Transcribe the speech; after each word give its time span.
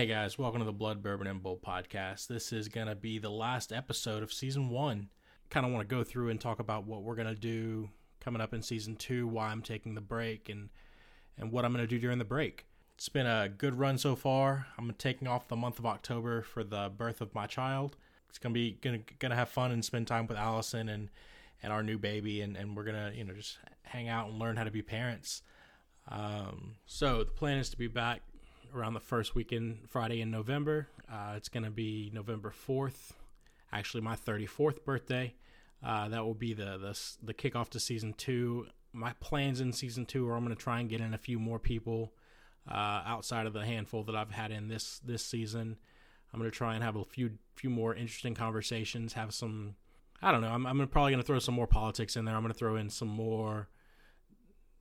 Hey 0.00 0.06
guys, 0.06 0.38
welcome 0.38 0.60
to 0.60 0.64
the 0.64 0.72
Blood 0.72 1.02
Bourbon 1.02 1.26
and 1.26 1.42
Bull 1.42 1.60
podcast. 1.62 2.26
This 2.26 2.54
is 2.54 2.68
going 2.68 2.86
to 2.86 2.94
be 2.94 3.18
the 3.18 3.28
last 3.28 3.70
episode 3.70 4.22
of 4.22 4.32
season 4.32 4.70
one. 4.70 5.10
Kind 5.50 5.66
of 5.66 5.72
want 5.72 5.86
to 5.86 5.94
go 5.94 6.02
through 6.02 6.30
and 6.30 6.40
talk 6.40 6.58
about 6.58 6.86
what 6.86 7.02
we're 7.02 7.16
going 7.16 7.28
to 7.28 7.34
do 7.34 7.90
coming 8.18 8.40
up 8.40 8.54
in 8.54 8.62
season 8.62 8.96
two, 8.96 9.26
why 9.26 9.48
I'm 9.48 9.60
taking 9.60 9.94
the 9.94 10.00
break, 10.00 10.48
and 10.48 10.70
and 11.36 11.52
what 11.52 11.66
I'm 11.66 11.72
going 11.74 11.84
to 11.84 11.86
do 11.86 11.98
during 11.98 12.16
the 12.16 12.24
break. 12.24 12.64
It's 12.94 13.10
been 13.10 13.26
a 13.26 13.50
good 13.50 13.78
run 13.78 13.98
so 13.98 14.16
far. 14.16 14.68
I'm 14.78 14.90
taking 14.94 15.28
off 15.28 15.48
the 15.48 15.56
month 15.56 15.78
of 15.78 15.84
October 15.84 16.40
for 16.40 16.64
the 16.64 16.90
birth 16.96 17.20
of 17.20 17.34
my 17.34 17.46
child. 17.46 17.98
It's 18.30 18.38
gonna 18.38 18.54
be 18.54 18.78
gonna 18.80 19.00
gonna 19.18 19.36
have 19.36 19.50
fun 19.50 19.70
and 19.70 19.84
spend 19.84 20.06
time 20.06 20.26
with 20.26 20.38
Allison 20.38 20.88
and 20.88 21.10
and 21.62 21.74
our 21.74 21.82
new 21.82 21.98
baby, 21.98 22.40
and 22.40 22.56
and 22.56 22.74
we're 22.74 22.84
gonna 22.84 23.12
you 23.14 23.24
know 23.24 23.34
just 23.34 23.58
hang 23.82 24.08
out 24.08 24.30
and 24.30 24.38
learn 24.38 24.56
how 24.56 24.64
to 24.64 24.70
be 24.70 24.80
parents. 24.80 25.42
Um, 26.08 26.76
so 26.86 27.18
the 27.18 27.32
plan 27.32 27.58
is 27.58 27.68
to 27.68 27.76
be 27.76 27.86
back 27.86 28.22
around 28.74 28.94
the 28.94 29.00
first 29.00 29.34
weekend, 29.34 29.80
Friday 29.88 30.20
in 30.20 30.30
November. 30.30 30.88
Uh, 31.10 31.34
it's 31.36 31.48
going 31.48 31.64
to 31.64 31.70
be 31.70 32.10
November 32.12 32.52
4th, 32.68 33.12
actually 33.72 34.00
my 34.00 34.16
34th 34.16 34.84
birthday. 34.84 35.34
Uh, 35.82 36.08
that 36.08 36.24
will 36.24 36.34
be 36.34 36.52
the, 36.52 36.76
the 36.76 36.98
the 37.22 37.34
kickoff 37.34 37.70
to 37.70 37.80
season 37.80 38.12
two. 38.12 38.66
My 38.92 39.14
plans 39.20 39.60
in 39.60 39.72
season 39.72 40.04
two 40.04 40.28
are 40.28 40.36
I'm 40.36 40.44
going 40.44 40.54
to 40.54 40.62
try 40.62 40.78
and 40.78 40.90
get 40.90 41.00
in 41.00 41.14
a 41.14 41.18
few 41.18 41.38
more 41.38 41.58
people 41.58 42.12
uh, 42.70 43.02
outside 43.06 43.46
of 43.46 43.54
the 43.54 43.64
handful 43.64 44.02
that 44.04 44.14
I've 44.14 44.30
had 44.30 44.50
in 44.50 44.68
this 44.68 44.98
this 44.98 45.24
season. 45.24 45.78
I'm 46.32 46.38
going 46.38 46.50
to 46.50 46.56
try 46.56 46.74
and 46.74 46.84
have 46.84 46.96
a 46.96 47.04
few 47.04 47.30
few 47.56 47.70
more 47.70 47.94
interesting 47.94 48.34
conversations. 48.34 49.14
Have 49.14 49.32
some, 49.32 49.74
I 50.20 50.32
don't 50.32 50.42
know. 50.42 50.50
I'm, 50.50 50.66
I'm 50.66 50.86
probably 50.88 51.12
going 51.12 51.22
to 51.22 51.26
throw 51.26 51.38
some 51.38 51.54
more 51.54 51.66
politics 51.66 52.14
in 52.14 52.24
there. 52.24 52.34
I'm 52.34 52.42
going 52.42 52.52
to 52.52 52.58
throw 52.58 52.76
in 52.76 52.90
some 52.90 53.08
more 53.08 53.68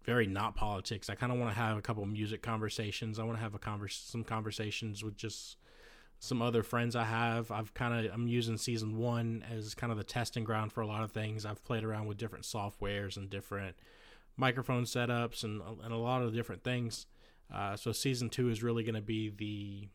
very 0.10 0.26
not 0.26 0.56
politics. 0.56 1.08
I 1.08 1.14
kind 1.14 1.32
of 1.32 1.38
want 1.38 1.52
to 1.52 1.56
have 1.56 1.78
a 1.78 1.84
couple 1.84 2.04
music 2.04 2.42
conversations. 2.42 3.20
I 3.20 3.24
want 3.26 3.38
to 3.38 3.44
have 3.44 3.54
a 3.54 3.60
converse, 3.60 3.96
some 3.96 4.24
conversations 4.24 5.04
with 5.04 5.16
just 5.16 5.58
some 6.18 6.42
other 6.42 6.64
friends 6.64 6.96
I 6.96 7.04
have. 7.04 7.52
I've 7.52 7.76
kind 7.76 8.08
of 8.08 8.12
I'm 8.12 8.28
using 8.28 8.58
season 8.58 8.98
one 8.98 9.46
as 9.56 9.76
kind 9.76 9.92
of 9.92 10.00
the 10.00 10.04
testing 10.04 10.44
ground 10.44 10.74
for 10.74 10.82
a 10.82 10.88
lot 10.88 11.04
of 11.04 11.12
things. 11.12 11.46
I've 11.46 11.64
played 11.64 11.84
around 11.84 12.08
with 12.08 12.18
different 12.18 12.46
softwares 12.46 13.18
and 13.18 13.30
different 13.30 13.76
microphone 14.36 14.86
setups 14.86 15.44
and 15.44 15.62
and 15.84 15.94
a 15.94 15.98
lot 15.98 16.23
of 16.23 16.34
different 16.34 16.64
things. 16.64 17.06
Uh, 17.54 17.76
so 17.76 17.92
season 17.92 18.32
two 18.32 18.50
is 18.50 18.64
really 18.64 18.82
going 18.82 18.96
to 18.96 19.02
be 19.02 19.30
the 19.30 19.90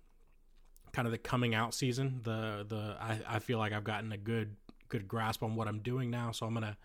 kind 0.92 1.08
of 1.08 1.12
the 1.12 1.18
coming 1.18 1.56
out 1.56 1.74
season. 1.74 2.20
The 2.22 2.64
the 2.68 2.96
I, 3.00 3.18
I 3.28 3.38
feel 3.40 3.58
like 3.58 3.72
I've 3.72 3.82
gotten 3.82 4.12
a 4.12 4.16
good 4.16 4.54
good 4.88 5.08
grasp 5.08 5.42
on 5.42 5.56
what 5.56 5.66
I'm 5.66 5.80
doing 5.80 6.08
now. 6.08 6.30
So 6.30 6.46
I'm 6.46 6.54
gonna 6.54 6.76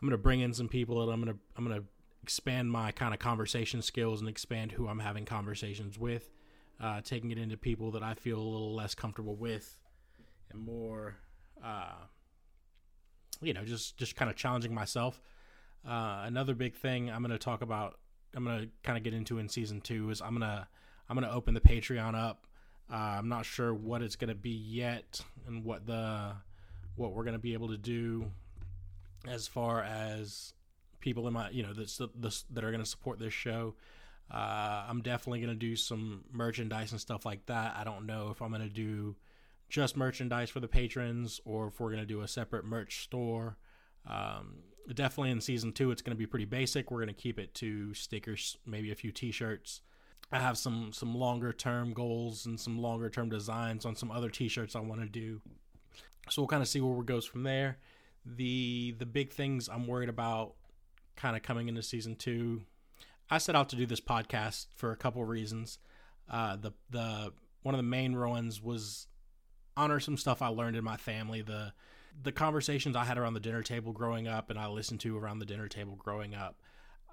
I'm 0.00 0.08
gonna 0.08 0.16
bring 0.16 0.40
in 0.40 0.54
some 0.54 0.68
people 0.68 1.02
and 1.02 1.12
I'm 1.12 1.20
gonna 1.20 1.36
I'm 1.54 1.64
gonna 1.68 1.82
expand 2.22 2.70
my 2.70 2.92
kind 2.92 3.12
of 3.12 3.20
conversation 3.20 3.82
skills 3.82 4.20
and 4.20 4.28
expand 4.28 4.72
who 4.72 4.88
I'm 4.88 5.00
having 5.00 5.24
conversations 5.24 5.98
with, 5.98 6.30
uh, 6.80 7.00
taking 7.02 7.30
it 7.30 7.38
into 7.38 7.56
people 7.56 7.90
that 7.92 8.02
I 8.02 8.14
feel 8.14 8.38
a 8.38 8.42
little 8.42 8.74
less 8.74 8.94
comfortable 8.94 9.34
with, 9.34 9.78
and 10.50 10.60
more, 10.60 11.16
uh, 11.64 11.94
you 13.40 13.52
know, 13.52 13.64
just 13.64 13.96
just 13.96 14.16
kind 14.16 14.30
of 14.30 14.36
challenging 14.36 14.74
myself. 14.74 15.20
Uh, 15.86 16.22
another 16.24 16.54
big 16.54 16.74
thing 16.74 17.10
I'm 17.10 17.22
going 17.22 17.32
to 17.32 17.38
talk 17.38 17.60
about, 17.60 17.98
I'm 18.36 18.44
going 18.44 18.60
to 18.60 18.68
kind 18.84 18.96
of 18.96 19.02
get 19.02 19.14
into 19.14 19.38
in 19.38 19.48
season 19.48 19.80
two 19.80 20.10
is 20.10 20.20
I'm 20.20 20.32
gonna 20.32 20.68
I'm 21.08 21.16
gonna 21.16 21.32
open 21.32 21.54
the 21.54 21.60
Patreon 21.60 22.14
up. 22.14 22.46
Uh, 22.90 22.96
I'm 23.18 23.28
not 23.28 23.46
sure 23.46 23.74
what 23.74 24.02
it's 24.02 24.16
going 24.16 24.28
to 24.28 24.34
be 24.34 24.50
yet 24.50 25.20
and 25.46 25.64
what 25.64 25.86
the 25.86 26.32
what 26.94 27.12
we're 27.12 27.24
going 27.24 27.34
to 27.34 27.40
be 27.40 27.54
able 27.54 27.68
to 27.68 27.78
do 27.78 28.30
as 29.26 29.46
far 29.46 29.82
as 29.82 30.52
people 31.02 31.26
in 31.28 31.34
my 31.34 31.50
you 31.50 31.62
know 31.62 31.74
that's 31.74 31.98
the, 31.98 32.08
that 32.50 32.64
are 32.64 32.70
going 32.70 32.82
to 32.82 32.88
support 32.88 33.18
this 33.18 33.34
show. 33.34 33.74
Uh, 34.30 34.84
I'm 34.88 35.02
definitely 35.02 35.40
going 35.40 35.52
to 35.52 35.58
do 35.58 35.76
some 35.76 36.24
merchandise 36.32 36.92
and 36.92 37.00
stuff 37.00 37.26
like 37.26 37.44
that. 37.46 37.74
I 37.76 37.84
don't 37.84 38.06
know 38.06 38.30
if 38.30 38.40
I'm 38.40 38.48
going 38.48 38.62
to 38.62 38.68
do 38.68 39.16
just 39.68 39.96
merchandise 39.96 40.48
for 40.48 40.60
the 40.60 40.68
patrons 40.68 41.40
or 41.44 41.68
if 41.68 41.80
we're 41.80 41.90
going 41.90 42.02
to 42.02 42.06
do 42.06 42.22
a 42.22 42.28
separate 42.28 42.64
merch 42.64 43.02
store. 43.04 43.58
Um, 44.06 44.62
definitely 44.94 45.30
in 45.30 45.40
season 45.40 45.72
two, 45.72 45.90
it's 45.90 46.02
going 46.02 46.16
to 46.16 46.18
be 46.18 46.26
pretty 46.26 46.44
basic. 46.44 46.90
We're 46.90 46.98
going 46.98 47.14
to 47.14 47.20
keep 47.20 47.38
it 47.38 47.54
to 47.56 47.92
stickers, 47.94 48.56
maybe 48.66 48.90
a 48.90 48.94
few 48.94 49.12
T-shirts. 49.12 49.82
I 50.30 50.38
have 50.38 50.56
some 50.56 50.92
some 50.92 51.14
longer 51.14 51.52
term 51.52 51.92
goals 51.92 52.46
and 52.46 52.58
some 52.58 52.78
longer 52.78 53.10
term 53.10 53.28
designs 53.28 53.84
on 53.84 53.94
some 53.94 54.10
other 54.10 54.30
T-shirts 54.30 54.74
I 54.74 54.80
want 54.80 55.02
to 55.02 55.08
do. 55.08 55.42
So 56.30 56.42
we'll 56.42 56.48
kind 56.48 56.62
of 56.62 56.68
see 56.68 56.80
where 56.80 56.98
it 56.98 57.06
goes 57.06 57.26
from 57.26 57.42
there. 57.42 57.78
The 58.24 58.94
the 58.98 59.06
big 59.06 59.32
things 59.32 59.68
I'm 59.68 59.86
worried 59.86 60.08
about 60.08 60.54
kind 61.16 61.36
of 61.36 61.42
coming 61.42 61.68
into 61.68 61.82
season 61.82 62.16
two. 62.16 62.62
I 63.30 63.38
set 63.38 63.56
out 63.56 63.68
to 63.70 63.76
do 63.76 63.86
this 63.86 64.00
podcast 64.00 64.66
for 64.74 64.92
a 64.92 64.96
couple 64.96 65.24
reasons. 65.24 65.78
Uh, 66.30 66.56
the 66.56 66.72
the 66.90 67.32
one 67.62 67.74
of 67.74 67.78
the 67.78 67.82
main 67.82 68.18
ones 68.18 68.62
was 68.62 69.06
honor 69.76 70.00
some 70.00 70.16
stuff 70.16 70.42
I 70.42 70.48
learned 70.48 70.76
in 70.76 70.84
my 70.84 70.96
family. 70.96 71.42
The 71.42 71.72
the 72.22 72.32
conversations 72.32 72.94
I 72.94 73.04
had 73.04 73.16
around 73.16 73.34
the 73.34 73.40
dinner 73.40 73.62
table 73.62 73.92
growing 73.92 74.28
up, 74.28 74.50
and 74.50 74.58
I 74.58 74.66
listened 74.68 75.00
to 75.00 75.16
around 75.16 75.38
the 75.38 75.46
dinner 75.46 75.68
table 75.68 75.96
growing 75.96 76.34
up. 76.34 76.60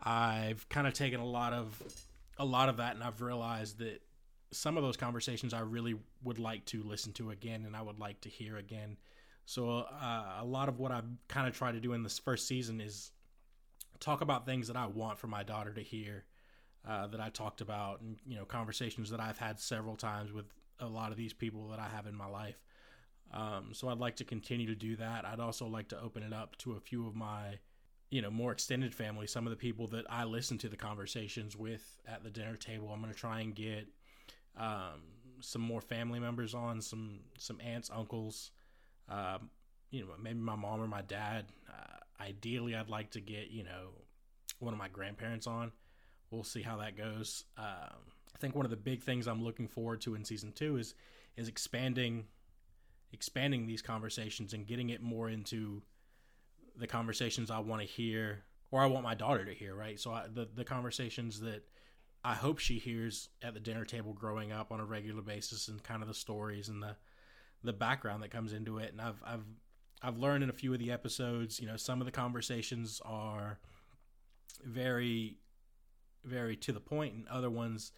I've 0.04 0.68
kind 0.70 0.88
of 0.88 0.94
taken 0.94 1.20
a 1.20 1.26
lot 1.26 1.54
of 1.54 1.82
a 2.38 2.46
lot 2.46 2.70
of 2.70 2.78
that, 2.78 2.96
and 2.96 3.04
I've 3.04 3.22
realized 3.22 3.80
that 3.80 4.02
some 4.52 4.78
of 4.78 4.84
those 4.84 4.98
conversations 4.98 5.54
I 5.54 5.60
really 5.60 5.96
would 6.24 6.40
like 6.40 6.66
to 6.66 6.84
listen 6.84 7.14
to 7.14 7.32
again, 7.32 7.66
and 7.66 7.76
I 7.76 7.82
would 7.82 8.00
like 8.00 8.22
to 8.22 8.30
hear 8.30 8.58
again. 8.58 8.98
So 9.46 9.70
uh, 9.70 10.38
a 10.40 10.46
lot 10.46 10.70
of 10.70 10.80
what 10.80 10.92
I've 10.92 11.08
kind 11.28 11.48
of 11.48 11.56
tried 11.56 11.74
to 11.74 11.80
do 11.80 11.94
in 11.94 12.04
this 12.04 12.20
first 12.20 12.48
season 12.48 12.82
is 12.82 13.12
talk 14.00 14.22
about 14.22 14.46
things 14.46 14.68
that 14.68 14.78
I 14.78 14.88
want 14.88 15.20
for 15.20 15.28
my 15.28 15.44
daughter 15.44 15.74
to 15.74 15.82
hear. 15.82 16.26
Uh, 16.88 17.08
that 17.08 17.20
I 17.20 17.30
talked 17.30 17.60
about, 17.60 18.00
and 18.00 18.16
you 18.26 18.38
know, 18.38 18.46
conversations 18.46 19.10
that 19.10 19.20
I've 19.20 19.38
had 19.38 19.60
several 19.60 19.98
times 19.98 20.32
with 20.32 20.46
a 20.80 20.88
lot 20.88 21.12
of 21.12 21.18
these 21.18 21.34
people 21.34 21.68
that 21.68 21.80
I 21.80 21.90
have 21.90 22.08
in 22.08 22.16
my 22.16 22.26
life. 22.26 22.64
Um, 23.34 23.72
so 23.74 23.90
I'd 23.90 24.00
like 24.00 24.16
to 24.18 24.24
continue 24.24 24.68
to 24.68 24.76
do 24.76 24.96
that. 24.96 25.26
I'd 25.26 25.42
also 25.42 25.68
like 25.68 25.90
to 25.90 26.02
open 26.02 26.24
it 26.24 26.34
up 26.34 26.58
to 26.60 26.74
a 26.74 26.80
few 26.80 27.06
of 27.06 27.16
my, 27.16 27.60
you 28.10 28.22
know, 28.22 28.32
more 28.32 28.52
extended 28.52 28.96
family. 28.96 29.28
Some 29.28 29.46
of 29.46 29.52
the 29.52 29.58
people 29.58 29.88
that 29.88 30.06
I 30.10 30.24
listen 30.24 30.58
to 30.60 30.70
the 30.70 30.78
conversations 30.78 31.56
with 31.56 32.00
at 32.08 32.24
the 32.24 32.30
dinner 32.32 32.56
table. 32.56 32.90
I'm 32.92 33.02
going 33.02 33.14
to 33.14 33.20
try 33.20 33.42
and 33.42 33.54
get 33.54 33.88
um, 34.58 35.02
some 35.42 35.62
more 35.62 35.82
family 35.82 36.20
members 36.20 36.54
on, 36.54 36.82
some 36.82 37.20
some 37.38 37.60
aunts, 37.62 37.92
uncles, 37.94 38.52
um, 39.10 39.50
you 39.92 40.02
know, 40.02 40.08
maybe 40.22 40.40
my 40.40 40.56
mom 40.56 40.82
or 40.82 40.88
my 40.88 41.02
dad. 41.02 41.46
Uh, 41.68 41.98
ideally, 42.20 42.76
I'd 42.76 42.90
like 42.90 43.12
to 43.12 43.22
get 43.22 43.50
you 43.50 43.64
know 43.64 43.90
one 44.60 44.74
of 44.74 44.80
my 44.80 44.90
grandparents 44.90 45.48
on. 45.48 45.72
We'll 46.32 46.44
see 46.44 46.62
how 46.62 46.78
that 46.78 46.96
goes. 46.96 47.46
Um, 47.58 47.98
I 48.34 48.38
think 48.40 48.56
one 48.56 48.66
of 48.66 48.72
the 48.72 48.78
big 48.78 49.02
things 49.02 49.28
I'm 49.28 49.44
looking 49.44 49.68
forward 49.68 50.02
to 50.02 50.16
in 50.16 50.24
season 50.24 50.52
two 50.52 50.78
is 50.78 50.94
is 51.38 51.48
expanding 51.48 52.26
expanding 53.12 53.66
these 53.66 53.82
conversations 53.82 54.54
and 54.54 54.68
getting 54.68 54.90
it 54.92 55.02
more 55.02 55.30
into 55.30 55.82
the 56.78 56.88
conversations 56.88 57.50
I 57.50 57.60
want 57.60 57.82
to 57.82 57.88
hear 57.88 58.44
or 58.72 58.82
I 58.82 58.86
want 58.86 59.04
my 59.04 59.16
daughter 59.16 59.46
to 59.46 59.54
hear. 59.54 59.76
Right, 59.76 60.00
so 60.00 60.12
I, 60.12 60.26
the 60.32 60.48
the 60.54 60.64
conversations 60.64 61.40
that 61.42 61.64
I 62.24 62.36
hope 62.36 62.60
she 62.60 62.80
hears 62.80 63.30
at 63.42 63.54
the 63.54 63.60
dinner 63.60 63.86
table 63.86 64.14
growing 64.14 64.52
up 64.52 64.72
on 64.72 64.80
a 64.80 64.86
regular 64.86 65.22
basis 65.22 65.68
and 65.68 65.82
kind 65.82 66.02
of 66.02 66.08
the 66.08 66.14
stories 66.14 66.70
and 66.70 66.84
the 66.84 66.96
the 67.64 67.74
background 67.74 68.24
that 68.24 68.32
comes 68.32 68.54
into 68.54 68.78
it 68.78 68.92
and 68.92 69.02
I've 69.02 69.22
I've 69.26 69.46
I've 70.02 70.18
learned 70.18 70.44
in 70.44 70.50
a 70.50 70.54
few 70.54 70.74
of 70.74 70.80
the 70.80 70.92
episodes, 70.92 71.60
you 71.60 71.68
know, 71.68 71.76
some 71.76 72.02
of 72.02 72.06
the 72.06 72.12
conversations 72.12 73.02
are 73.06 73.60
very, 74.64 75.38
very 76.24 76.56
to 76.58 76.72
the 76.72 76.80
point, 76.80 77.14
and 77.16 77.28
other 77.28 77.50
ones 77.50 77.92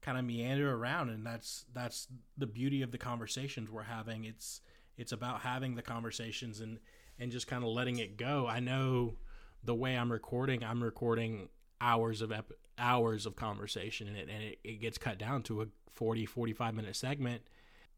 kind 0.00 0.18
of 0.18 0.24
meander 0.24 0.74
around, 0.74 1.10
and 1.10 1.24
that's 1.24 1.64
that's 1.72 2.08
the 2.36 2.46
beauty 2.46 2.82
of 2.82 2.90
the 2.90 2.98
conversations 2.98 3.70
we're 3.70 3.82
having. 3.82 4.24
It's 4.24 4.60
it's 4.96 5.12
about 5.12 5.40
having 5.40 5.74
the 5.74 5.82
conversations 5.82 6.60
and 6.60 6.78
and 7.18 7.30
just 7.30 7.46
kind 7.46 7.62
of 7.62 7.70
letting 7.70 7.98
it 7.98 8.16
go. 8.16 8.46
I 8.46 8.60
know 8.60 9.16
the 9.62 9.74
way 9.74 9.96
I'm 9.96 10.10
recording, 10.10 10.64
I'm 10.64 10.82
recording 10.82 11.48
hours 11.80 12.20
of 12.20 12.32
ep- 12.32 12.52
hours 12.78 13.26
of 13.26 13.36
conversation, 13.36 14.08
and 14.08 14.16
it 14.16 14.28
and 14.28 14.42
it, 14.42 14.58
it 14.64 14.80
gets 14.80 14.98
cut 14.98 15.18
down 15.18 15.42
to 15.44 15.62
a 15.62 15.66
40 15.90 16.26
45 16.26 16.74
minute 16.74 16.96
segment, 16.96 17.42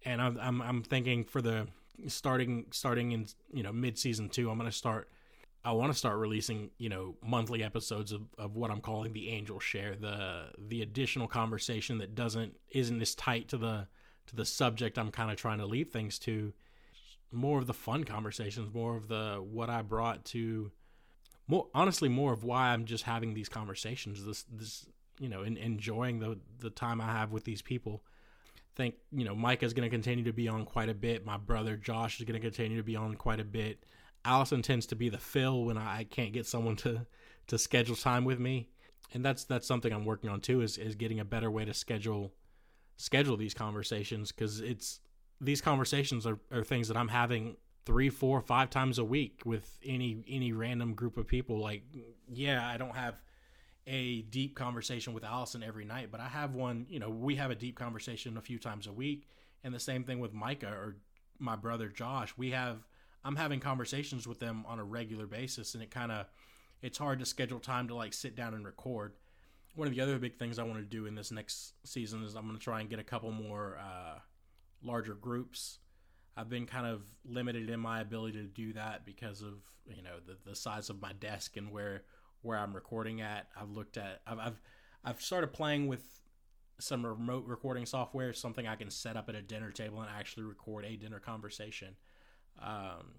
and 0.05 0.21
I'm 0.21 0.39
I'm, 0.41 0.63
I'm 0.63 0.83
thinking 0.83 1.25
for 1.25 1.41
the 1.41 1.69
starting 2.07 2.67
starting 2.71 3.13
in 3.13 3.27
you 3.53 3.63
know 3.63 3.73
mid 3.73 3.99
season 3.99 4.29
two, 4.29 4.51
I'm 4.51 4.59
gonna 4.59 4.73
start. 4.73 5.09
I 5.67 5.73
want 5.73 5.91
to 5.91 5.99
start 5.99 6.19
releasing 6.19 6.71
you 6.79 6.89
know 6.89 7.17
monthly 7.23 7.63
episodes 7.63 8.13
of, 8.13 8.23
of 8.39 8.57
what 8.57 8.71
I'm 8.71 8.81
calling 8.81 9.13
the 9.13 9.31
Angel 9.31 9.59
Share, 9.61 9.97
the 9.97 10.51
the 10.59 10.83
additional 10.83 11.29
conversation 11.29 11.99
that 11.99 12.15
doesn't 12.15 12.57
isn't 12.71 13.01
as 13.01 13.15
tight 13.15 13.49
to 13.49 13.57
the 13.57 13.89
to 14.27 14.37
the 14.37 14.45
subject 14.45 14.99
I'm 14.99 15.11
kind 15.11 15.31
of 15.31 15.37
trying 15.37 15.59
to 15.59 15.67
leave 15.67 15.91
things 15.91 16.19
to. 16.21 16.53
More 17.33 17.59
of 17.59 17.67
the 17.67 17.75
fun 17.75 18.05
conversations, 18.05 18.73
more 18.73 18.97
of 18.97 19.09
the 19.09 19.43
what 19.45 19.69
I 19.69 19.83
brought 19.83 20.25
to 20.27 20.71
more 21.47 21.67
honestly 21.75 22.09
more 22.09 22.33
of 22.33 22.45
why 22.45 22.69
I'm 22.69 22.85
just 22.85 23.05
having 23.05 23.35
these 23.35 23.49
conversations 23.49 24.25
this 24.25 24.45
this 24.51 24.87
you 25.19 25.29
know 25.29 25.43
and 25.43 25.57
enjoying 25.59 26.19
the 26.19 26.39
the 26.59 26.71
time 26.71 27.01
I 27.01 27.13
have 27.13 27.33
with 27.33 27.45
these 27.45 27.63
people 27.63 28.03
think 28.77 28.97
you 29.13 29.25
know 29.25 29.35
Mike 29.35 29.63
is 29.63 29.73
going 29.73 29.89
to 29.89 29.95
continue 29.95 30.25
to 30.25 30.33
be 30.33 30.49
on 30.49 30.65
quite 30.65 30.89
a 30.89 30.95
bit. 30.95 31.25
My 31.25 31.37
brother 31.37 31.77
Josh 31.77 32.21
is 32.21 32.27
going 32.27 32.41
to 32.41 32.47
continue 32.47 32.77
to 32.77 32.83
be 32.83 32.97
on 32.97 33.15
quite 33.15 33.41
a 33.41 33.45
bit. 33.45 33.85
Allison 34.25 34.63
tends 34.63 34.87
to 34.87 34.97
be 34.97 35.09
the 35.09 35.19
fill 35.19 35.65
when 35.65 35.77
I 35.77 36.05
can't 36.05 36.33
get 36.33 36.47
someone 36.47 36.77
to 36.77 37.07
to 37.47 37.59
schedule 37.59 37.97
time 37.97 38.25
with 38.25 38.39
me, 38.39 38.69
and 39.13 39.25
that's 39.25 39.45
that's 39.45 39.67
something 39.67 39.93
I'm 39.93 40.05
working 40.05 40.31
on 40.31 40.41
too. 40.41 40.61
Is 40.61 40.79
is 40.79 40.95
getting 40.95 41.21
a 41.21 41.25
better 41.25 41.51
way 41.51 41.65
to 41.65 41.75
schedule 41.75 42.33
schedule 42.97 43.37
these 43.37 43.55
conversations 43.55 44.33
because 44.33 44.61
it's 44.61 45.01
these 45.41 45.61
conversations 45.61 46.27
are, 46.27 46.39
are 46.53 46.65
things 46.65 46.89
that 46.89 46.97
I'm 46.97 47.09
having 47.09 47.57
three, 47.85 48.09
four, 48.09 48.41
five 48.41 48.71
times 48.71 48.99
a 48.99 49.05
week 49.05 49.43
with 49.45 49.79
any 49.85 50.25
any 50.29 50.53
random 50.53 50.95
group 50.95 51.17
of 51.17 51.27
people. 51.27 51.61
Like, 51.61 51.83
yeah, 52.33 52.67
I 52.67 52.77
don't 52.77 52.97
have 52.97 53.15
a 53.87 54.23
deep 54.23 54.57
conversation 54.57 55.13
with 55.13 55.25
Allison 55.25 55.63
every 55.63 55.85
night, 55.85 56.09
but 56.11 56.21
I 56.21 56.29
have 56.29 56.55
one. 56.55 56.87
You 56.89 56.99
know, 56.99 57.11
we 57.11 57.37
have 57.37 57.51
a 57.51 57.55
deep 57.55 57.79
conversation 57.79 58.37
a 58.37 58.43
few 58.43 58.59
times 58.59 58.87
a 58.87 58.93
week, 58.93 59.29
and 59.63 59.75
the 59.75 59.81
same 59.81 60.05
thing 60.05 60.21
with 60.21 60.33
Micah 60.33 60.69
or 60.69 60.97
my 61.39 61.57
brother 61.57 61.89
Josh. 61.89 62.35
We 62.37 62.51
have 62.51 62.79
I'm 63.25 63.37
having 63.37 63.61
conversations 63.61 64.27
with 64.27 64.39
them 64.39 64.65
on 64.69 64.79
a 64.79 64.85
regular 64.85 65.27
basis, 65.27 65.75
and 65.75 65.83
it 65.83 65.91
kind 65.91 66.13
of 66.13 66.27
it's 66.83 66.99
hard 66.99 67.19
to 67.21 67.27
schedule 67.27 67.61
time 67.61 67.89
to 67.89 67.95
like 67.95 68.13
sit 68.13 68.37
down 68.37 68.55
and 68.55 68.65
record. 68.65 69.15
One 69.75 69.89
of 69.89 69.95
the 69.95 70.01
other 70.01 70.19
big 70.19 70.39
things 70.39 70.59
I 70.59 70.63
want 70.63 70.79
to 70.79 70.85
do 70.85 71.07
in 71.07 71.15
this 71.15 71.33
next 71.33 71.73
season 71.85 72.23
is 72.23 72.35
I'm 72.35 72.47
going 72.47 72.57
to 72.57 72.63
try 72.63 72.81
and 72.81 72.89
get 72.89 72.99
a 72.99 73.05
couple 73.05 73.33
more 73.33 73.79
uh, 73.81 74.19
larger 74.83 75.15
groups. 75.15 75.79
I've 76.37 76.49
been 76.49 76.67
kind 76.67 76.87
of 76.87 77.03
limited 77.25 77.71
in 77.71 77.81
my 77.81 78.01
ability 78.01 78.39
to 78.39 78.45
do 78.45 78.73
that 78.75 79.05
because 79.05 79.43
of 79.43 79.55
you 79.87 80.03
know 80.03 80.17
the, 80.27 80.37
the 80.49 80.55
size 80.55 80.91
of 80.91 81.01
my 81.01 81.13
desk 81.15 81.57
and 81.57 81.73
where 81.73 82.03
where 82.45 82.59
I'm 82.59 82.75
recording 82.75 83.21
at. 83.21 83.49
I've 83.61 83.71
looked 83.71 83.97
at 83.97 84.21
I've 84.27 84.39
I've, 84.39 84.61
I've 85.05 85.23
started 85.23 85.53
playing 85.53 85.87
with 85.89 86.21
some 86.79 87.05
remote 87.07 87.45
recording 87.47 87.87
software, 87.87 88.33
something 88.33 88.67
I 88.67 88.77
can 88.77 88.91
set 88.91 89.17
up 89.17 89.29
at 89.29 89.35
a 89.35 89.43
dinner 89.43 89.71
table 89.71 90.01
and 90.01 90.11
actually 90.11 90.45
record 90.45 90.85
a 90.85 90.97
dinner 90.97 91.21
conversation. 91.21 91.97
Um, 92.61 93.13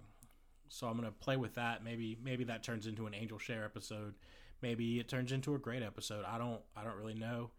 so 0.69 0.87
I'm 0.87 0.95
gonna 0.95 1.11
play 1.11 1.37
with 1.37 1.55
that. 1.55 1.83
Maybe 1.83 2.17
maybe 2.23 2.43
that 2.45 2.63
turns 2.63 2.87
into 2.87 3.07
an 3.07 3.13
Angel 3.13 3.37
Share 3.37 3.63
episode. 3.63 4.15
Maybe 4.61 4.99
it 4.99 5.07
turns 5.07 5.31
into 5.31 5.55
a 5.55 5.59
great 5.59 5.83
episode. 5.83 6.25
I 6.25 6.37
don't 6.37 6.61
I 6.75 6.83
don't 6.83 6.97
really 6.97 7.13
know. 7.13 7.51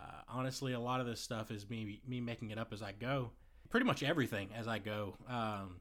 Uh, 0.00 0.22
honestly, 0.28 0.72
a 0.72 0.80
lot 0.80 1.00
of 1.00 1.06
this 1.06 1.20
stuff 1.20 1.50
is 1.50 1.68
me 1.68 2.00
me 2.06 2.20
making 2.20 2.50
it 2.50 2.58
up 2.58 2.72
as 2.72 2.82
I 2.82 2.92
go. 2.92 3.30
Pretty 3.70 3.86
much 3.86 4.02
everything 4.02 4.50
as 4.56 4.68
I 4.68 4.78
go. 4.78 5.16
Um, 5.28 5.80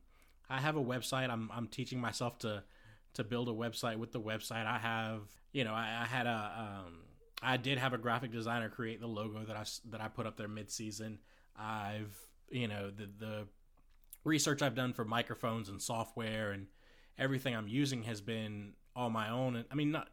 I 0.50 0.60
have 0.60 0.76
a 0.76 0.84
website. 0.84 1.30
I'm 1.30 1.50
I'm 1.54 1.68
teaching 1.68 2.00
myself 2.00 2.40
to 2.40 2.64
to 3.14 3.24
build 3.24 3.50
a 3.50 3.54
website 3.54 3.98
with 3.98 4.12
the 4.12 4.22
website. 4.22 4.66
I 4.66 4.78
have 4.78 5.22
you 5.52 5.64
know 5.64 5.74
I, 5.74 6.02
I 6.04 6.06
had 6.06 6.28
a 6.28 6.84
um, 6.86 6.94
I 7.42 7.58
did 7.58 7.78
have 7.78 7.94
a 7.94 7.98
graphic 7.98 8.32
designer 8.32 8.70
create 8.70 9.02
the 9.02 9.08
logo 9.08 9.44
that 9.46 9.56
I 9.56 9.64
that 9.90 10.02
I 10.02 10.08
put 10.08 10.26
up 10.26 10.38
there 10.38 10.48
mid 10.48 10.72
season. 10.72 11.20
I've 11.58 12.18
you 12.50 12.68
know 12.68 12.90
the 12.90 13.10
the 13.18 13.48
research 14.24 14.62
I've 14.62 14.76
done 14.76 14.94
for 14.94 15.04
microphones 15.04 15.70
and 15.70 15.82
software 15.82 16.52
and 16.52 16.68
everything 17.18 17.56
I'm 17.56 17.68
using 17.68 18.04
has 18.04 18.22
been 18.22 18.74
all 18.96 19.10
my 19.10 19.30
own. 19.30 19.56
And 19.56 19.66
I 19.72 19.76
mean, 19.76 19.92
not 19.92 20.10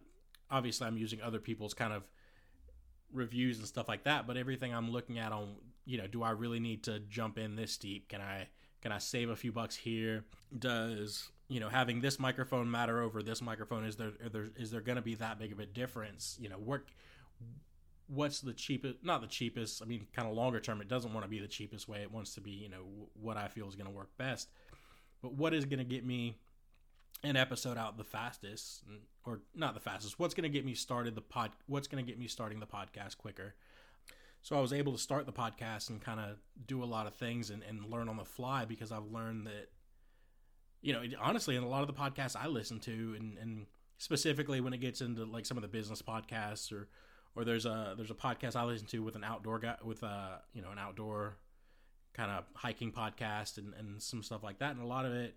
obviously 0.50 0.86
I'm 0.86 0.98
using 0.98 1.22
other 1.22 1.38
people's 1.38 1.74
kind 1.74 1.92
of 1.92 2.02
reviews 3.12 3.58
and 3.58 3.66
stuff 3.66 3.88
like 3.88 4.04
that, 4.04 4.26
but 4.26 4.36
everything 4.36 4.74
I'm 4.74 4.90
looking 4.90 5.18
at 5.18 5.32
on, 5.32 5.56
you 5.84 5.98
know, 5.98 6.06
do 6.06 6.22
I 6.22 6.30
really 6.30 6.60
need 6.60 6.84
to 6.84 7.00
jump 7.00 7.38
in 7.38 7.56
this 7.56 7.76
deep? 7.76 8.08
Can 8.08 8.20
I 8.20 8.48
can 8.82 8.92
I 8.92 8.98
save 8.98 9.30
a 9.30 9.36
few 9.36 9.52
bucks 9.52 9.76
here? 9.76 10.24
Does 10.58 11.30
you 11.50 11.60
know 11.60 11.68
having 11.68 12.00
this 12.00 12.18
microphone 12.18 12.70
matter 12.70 13.02
over 13.02 13.22
this 13.22 13.42
microphone? 13.42 13.84
Is 13.84 13.96
there, 13.96 14.12
there 14.32 14.48
is 14.56 14.70
there 14.70 14.80
going 14.80 14.96
to 14.96 15.02
be 15.02 15.16
that 15.16 15.38
big 15.38 15.52
of 15.52 15.60
a 15.60 15.66
difference? 15.66 16.38
You 16.40 16.48
know, 16.48 16.58
work 16.58 16.86
what's 18.10 18.40
the 18.40 18.52
cheapest 18.52 18.96
not 19.02 19.20
the 19.20 19.26
cheapest 19.26 19.80
i 19.82 19.84
mean 19.84 20.06
kind 20.12 20.28
of 20.28 20.34
longer 20.34 20.58
term 20.58 20.80
it 20.80 20.88
doesn't 20.88 21.14
want 21.14 21.24
to 21.24 21.30
be 21.30 21.38
the 21.38 21.46
cheapest 21.46 21.88
way 21.88 22.02
it 22.02 22.10
wants 22.10 22.34
to 22.34 22.40
be 22.40 22.50
you 22.50 22.68
know 22.68 22.82
what 23.14 23.36
i 23.36 23.46
feel 23.46 23.68
is 23.68 23.76
going 23.76 23.86
to 23.86 23.96
work 23.96 24.10
best 24.18 24.50
but 25.22 25.32
what 25.32 25.54
is 25.54 25.64
going 25.64 25.78
to 25.78 25.84
get 25.84 26.04
me 26.04 26.36
an 27.22 27.36
episode 27.36 27.78
out 27.78 27.96
the 27.96 28.04
fastest 28.04 28.82
or 29.24 29.40
not 29.54 29.74
the 29.74 29.80
fastest 29.80 30.18
what's 30.18 30.34
going 30.34 30.42
to 30.42 30.48
get 30.48 30.64
me 30.64 30.74
started 30.74 31.14
the 31.14 31.20
pod 31.20 31.50
what's 31.66 31.86
going 31.86 32.04
to 32.04 32.10
get 32.10 32.18
me 32.18 32.26
starting 32.26 32.58
the 32.58 32.66
podcast 32.66 33.16
quicker 33.16 33.54
so 34.42 34.56
i 34.56 34.60
was 34.60 34.72
able 34.72 34.92
to 34.92 34.98
start 34.98 35.24
the 35.24 35.32
podcast 35.32 35.88
and 35.88 36.00
kind 36.00 36.18
of 36.18 36.38
do 36.66 36.82
a 36.82 36.86
lot 36.86 37.06
of 37.06 37.14
things 37.14 37.50
and, 37.50 37.62
and 37.62 37.84
learn 37.86 38.08
on 38.08 38.16
the 38.16 38.24
fly 38.24 38.64
because 38.64 38.90
i've 38.90 39.06
learned 39.12 39.46
that 39.46 39.68
you 40.82 40.92
know 40.92 41.02
honestly 41.20 41.56
in 41.56 41.62
a 41.62 41.68
lot 41.68 41.82
of 41.82 41.86
the 41.86 41.92
podcasts 41.92 42.36
i 42.36 42.46
listen 42.46 42.78
to 42.80 43.14
and, 43.18 43.36
and 43.38 43.66
specifically 43.98 44.60
when 44.60 44.72
it 44.72 44.80
gets 44.80 45.02
into 45.02 45.24
like 45.24 45.44
some 45.44 45.58
of 45.58 45.62
the 45.62 45.68
business 45.68 46.00
podcasts 46.00 46.72
or 46.72 46.88
or 47.36 47.44
there's 47.44 47.66
a 47.66 47.94
there's 47.96 48.10
a 48.10 48.14
podcast 48.14 48.56
I 48.56 48.64
listen 48.64 48.86
to 48.88 49.02
with 49.02 49.14
an 49.14 49.24
outdoor 49.24 49.58
guy 49.58 49.76
with 49.84 50.02
a 50.02 50.40
you 50.52 50.62
know 50.62 50.70
an 50.70 50.78
outdoor 50.78 51.36
kind 52.12 52.30
of 52.30 52.44
hiking 52.54 52.92
podcast 52.92 53.58
and, 53.58 53.72
and 53.78 54.02
some 54.02 54.22
stuff 54.22 54.42
like 54.42 54.58
that 54.58 54.72
and 54.72 54.80
a 54.80 54.86
lot 54.86 55.04
of 55.04 55.12
it 55.12 55.36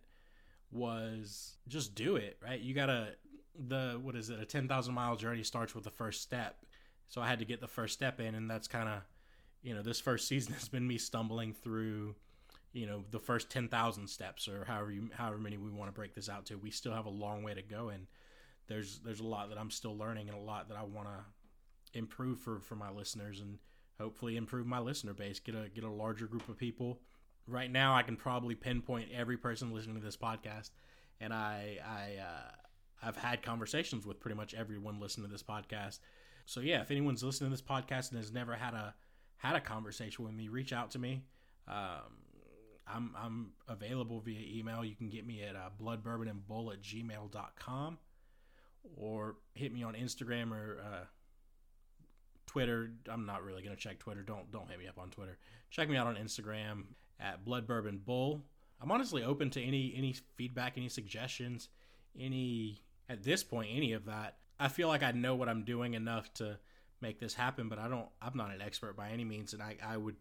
was 0.71 1.57
just 1.67 1.93
do 1.93 2.15
it 2.15 2.37
right? 2.43 2.59
You 2.59 2.73
gotta 2.73 3.09
the 3.67 3.99
what 4.01 4.15
is 4.15 4.29
it 4.29 4.39
a 4.39 4.45
10,000 4.45 4.93
mile 4.93 5.15
journey 5.15 5.43
starts 5.43 5.75
with 5.75 5.83
the 5.83 5.91
first 5.91 6.21
step. 6.21 6.65
So 7.09 7.21
I 7.21 7.27
had 7.27 7.39
to 7.39 7.45
get 7.45 7.61
the 7.61 7.67
first 7.67 7.93
step 7.93 8.19
in 8.19 8.33
and 8.33 8.49
that's 8.49 8.67
kind 8.67 8.89
of 8.89 9.01
you 9.61 9.75
know 9.75 9.81
this 9.81 9.99
first 9.99 10.27
season 10.27 10.53
has 10.59 10.67
been 10.67 10.87
me 10.87 10.97
stumbling 10.97 11.53
through 11.53 12.15
you 12.73 12.87
know 12.87 13.03
the 13.11 13.19
first 13.19 13.49
10,000 13.49 14.07
steps 14.07 14.47
or 14.47 14.65
however 14.65 14.91
you, 14.91 15.09
however 15.13 15.37
many 15.37 15.57
we 15.57 15.69
want 15.69 15.87
to 15.87 15.93
break 15.93 16.13
this 16.13 16.27
out 16.27 16.45
to 16.47 16.55
we 16.55 16.71
still 16.71 16.93
have 16.93 17.05
a 17.05 17.09
long 17.09 17.43
way 17.43 17.53
to 17.53 17.61
go 17.61 17.89
and 17.89 18.07
there's 18.67 18.99
there's 18.99 19.19
a 19.19 19.27
lot 19.27 19.49
that 19.49 19.57
I'm 19.57 19.71
still 19.71 19.95
learning 19.95 20.29
and 20.29 20.37
a 20.37 20.41
lot 20.41 20.69
that 20.69 20.77
I 20.77 20.83
want 20.83 21.07
to 21.07 21.97
improve 21.97 22.39
for 22.39 22.59
for 22.59 22.75
my 22.75 22.89
listeners 22.89 23.39
and 23.39 23.59
hopefully 23.99 24.35
improve 24.35 24.65
my 24.65 24.79
listener 24.79 25.13
base 25.13 25.39
get 25.39 25.55
a 25.55 25.69
get 25.69 25.83
a 25.83 25.89
larger 25.89 26.25
group 26.25 26.49
of 26.49 26.57
people. 26.57 26.99
Right 27.45 27.71
now 27.71 27.93
i 27.93 28.03
can 28.03 28.15
probably 28.15 28.55
pinpoint 28.55 29.09
every 29.13 29.37
person 29.37 29.73
listening 29.73 29.97
to 29.97 30.01
this 30.01 30.17
podcast 30.17 30.71
and 31.21 31.33
i 31.33 31.77
i 31.85 32.21
uh, 32.21 32.51
i've 33.05 33.17
had 33.17 33.43
conversations 33.43 34.05
with 34.05 34.19
pretty 34.19 34.35
much 34.35 34.53
everyone 34.53 34.99
listening 34.99 35.27
to 35.27 35.31
this 35.31 35.43
podcast. 35.43 35.99
So 36.45 36.61
yeah 36.61 36.81
if 36.81 36.89
anyone's 36.89 37.23
listening 37.23 37.51
to 37.51 37.53
this 37.55 37.61
podcast 37.61 38.09
and 38.09 38.17
has 38.17 38.31
never 38.31 38.55
had 38.55 38.73
a 38.73 38.95
had 39.37 39.55
a 39.57 39.61
conversation 39.61 40.23
with 40.23 40.33
me 40.33 40.47
reach 40.47 40.71
out 40.73 40.91
to 40.91 40.99
me. 40.99 41.25
Um, 41.67 42.22
I'm, 42.87 43.15
I'm 43.17 43.51
available 43.67 44.19
via 44.19 44.39
email. 44.57 44.83
You 44.83 44.95
can 44.95 45.09
get 45.09 45.25
me 45.25 45.43
at 45.43 45.55
uh, 45.55 45.69
bloodbourbonandbull 45.81 46.73
at 46.73 46.81
gmail.com 46.81 47.97
or 48.97 49.35
hit 49.53 49.73
me 49.73 49.83
on 49.83 49.93
Instagram 49.93 50.51
or 50.51 50.79
uh, 50.81 51.05
Twitter. 52.45 52.91
I'm 53.09 53.25
not 53.25 53.43
really 53.43 53.63
gonna 53.63 53.75
check 53.75 53.99
Twitter. 53.99 54.21
Don't 54.21 54.51
don't 54.51 54.69
hit 54.69 54.79
me 54.79 54.87
up 54.87 54.99
on 54.99 55.09
Twitter. 55.09 55.37
Check 55.69 55.89
me 55.89 55.97
out 55.97 56.07
on 56.07 56.15
Instagram 56.15 56.83
at 57.19 57.45
Blood 57.45 57.65
Bourbon 57.67 58.01
Bull. 58.03 58.43
I'm 58.81 58.91
honestly 58.91 59.23
open 59.23 59.49
to 59.51 59.61
any 59.61 59.93
any 59.95 60.15
feedback, 60.35 60.73
any 60.77 60.89
suggestions, 60.89 61.69
any 62.19 62.81
at 63.09 63.23
this 63.23 63.43
point 63.43 63.69
any 63.73 63.93
of 63.93 64.05
that. 64.05 64.37
I 64.59 64.67
feel 64.67 64.87
like 64.87 65.03
I 65.03 65.11
know 65.11 65.35
what 65.35 65.49
I'm 65.49 65.63
doing 65.63 65.93
enough 65.93 66.33
to 66.35 66.59
make 67.01 67.19
this 67.19 67.33
happen, 67.33 67.69
but 67.69 67.79
I 67.79 67.87
don't. 67.87 68.07
I'm 68.21 68.37
not 68.37 68.53
an 68.53 68.61
expert 68.61 68.95
by 68.95 69.09
any 69.09 69.23
means, 69.25 69.53
and 69.53 69.61
I 69.61 69.77
I 69.83 69.97
would 69.97 70.15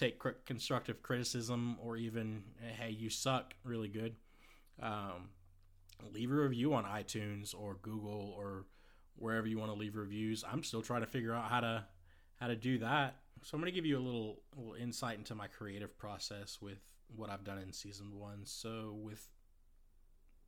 take 0.00 0.20
constructive 0.46 1.02
criticism 1.02 1.76
or 1.82 1.96
even 1.96 2.42
hey 2.78 2.90
you 2.90 3.10
suck 3.10 3.54
really 3.64 3.88
good. 3.88 4.16
Um, 4.82 5.28
leave 6.12 6.30
a 6.30 6.34
review 6.34 6.72
on 6.72 6.84
iTunes 6.84 7.54
or 7.54 7.76
Google 7.82 8.34
or 8.36 8.64
wherever 9.16 9.46
you 9.46 9.58
want 9.58 9.70
to 9.70 9.78
leave 9.78 9.96
reviews. 9.96 10.42
I'm 10.50 10.62
still 10.62 10.80
trying 10.80 11.02
to 11.02 11.06
figure 11.06 11.34
out 11.34 11.50
how 11.50 11.60
to 11.60 11.84
how 12.36 12.46
to 12.46 12.56
do 12.56 12.78
that. 12.78 13.16
So 13.42 13.54
I'm 13.54 13.60
going 13.60 13.72
to 13.72 13.76
give 13.76 13.84
you 13.84 13.98
a 13.98 14.00
little 14.00 14.40
little 14.56 14.74
insight 14.74 15.18
into 15.18 15.34
my 15.34 15.46
creative 15.46 15.98
process 15.98 16.58
with 16.62 16.78
what 17.14 17.28
I've 17.28 17.44
done 17.44 17.58
in 17.58 17.72
season 17.72 18.18
1. 18.18 18.40
So 18.44 18.96
with 19.02 19.28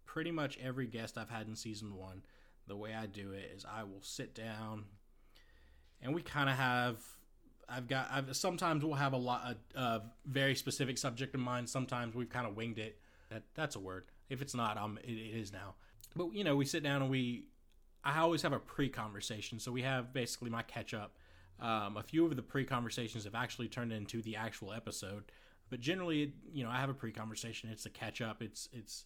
pretty 0.06 0.30
much 0.30 0.58
every 0.62 0.86
guest 0.86 1.18
I've 1.18 1.30
had 1.30 1.46
in 1.46 1.56
season 1.56 1.94
1, 1.94 2.22
the 2.68 2.76
way 2.76 2.94
I 2.94 3.06
do 3.06 3.32
it 3.32 3.50
is 3.54 3.66
I 3.70 3.82
will 3.82 4.02
sit 4.02 4.34
down 4.34 4.84
and 6.00 6.14
we 6.14 6.22
kind 6.22 6.48
of 6.48 6.56
have 6.56 6.96
I've 7.72 7.88
got 7.88 8.08
I've 8.12 8.36
sometimes 8.36 8.84
we'll 8.84 8.94
have 8.94 9.12
a 9.12 9.18
lot 9.18 9.56
of 9.74 9.80
a 9.80 10.02
very 10.26 10.54
specific 10.54 10.98
subject 10.98 11.34
in 11.34 11.40
mind. 11.40 11.68
Sometimes 11.68 12.14
we've 12.14 12.28
kind 12.28 12.46
of 12.46 12.56
winged 12.56 12.78
it. 12.78 12.98
That 13.30 13.42
that's 13.54 13.76
a 13.76 13.80
word. 13.80 14.04
If 14.28 14.42
it's 14.42 14.54
not, 14.54 14.76
um, 14.76 14.98
it, 15.02 15.12
it 15.12 15.38
is 15.38 15.52
now. 15.52 15.74
But 16.14 16.34
you 16.34 16.44
know, 16.44 16.56
we 16.56 16.64
sit 16.64 16.82
down 16.82 17.02
and 17.02 17.10
we 17.10 17.46
I 18.04 18.18
always 18.18 18.42
have 18.42 18.52
a 18.52 18.58
pre-conversation. 18.58 19.58
So 19.58 19.72
we 19.72 19.82
have 19.82 20.12
basically 20.12 20.50
my 20.50 20.62
catch-up. 20.62 21.16
Um, 21.60 21.96
a 21.96 22.02
few 22.02 22.26
of 22.26 22.34
the 22.34 22.42
pre-conversations 22.42 23.24
have 23.24 23.36
actually 23.36 23.68
turned 23.68 23.92
into 23.92 24.20
the 24.20 24.34
actual 24.34 24.72
episode, 24.72 25.30
but 25.70 25.80
generally, 25.80 26.32
you 26.52 26.64
know, 26.64 26.70
I 26.70 26.78
have 26.78 26.90
a 26.90 26.94
pre-conversation. 26.94 27.70
It's 27.70 27.86
a 27.86 27.90
catch-up. 27.90 28.42
It's 28.42 28.68
it's 28.72 29.04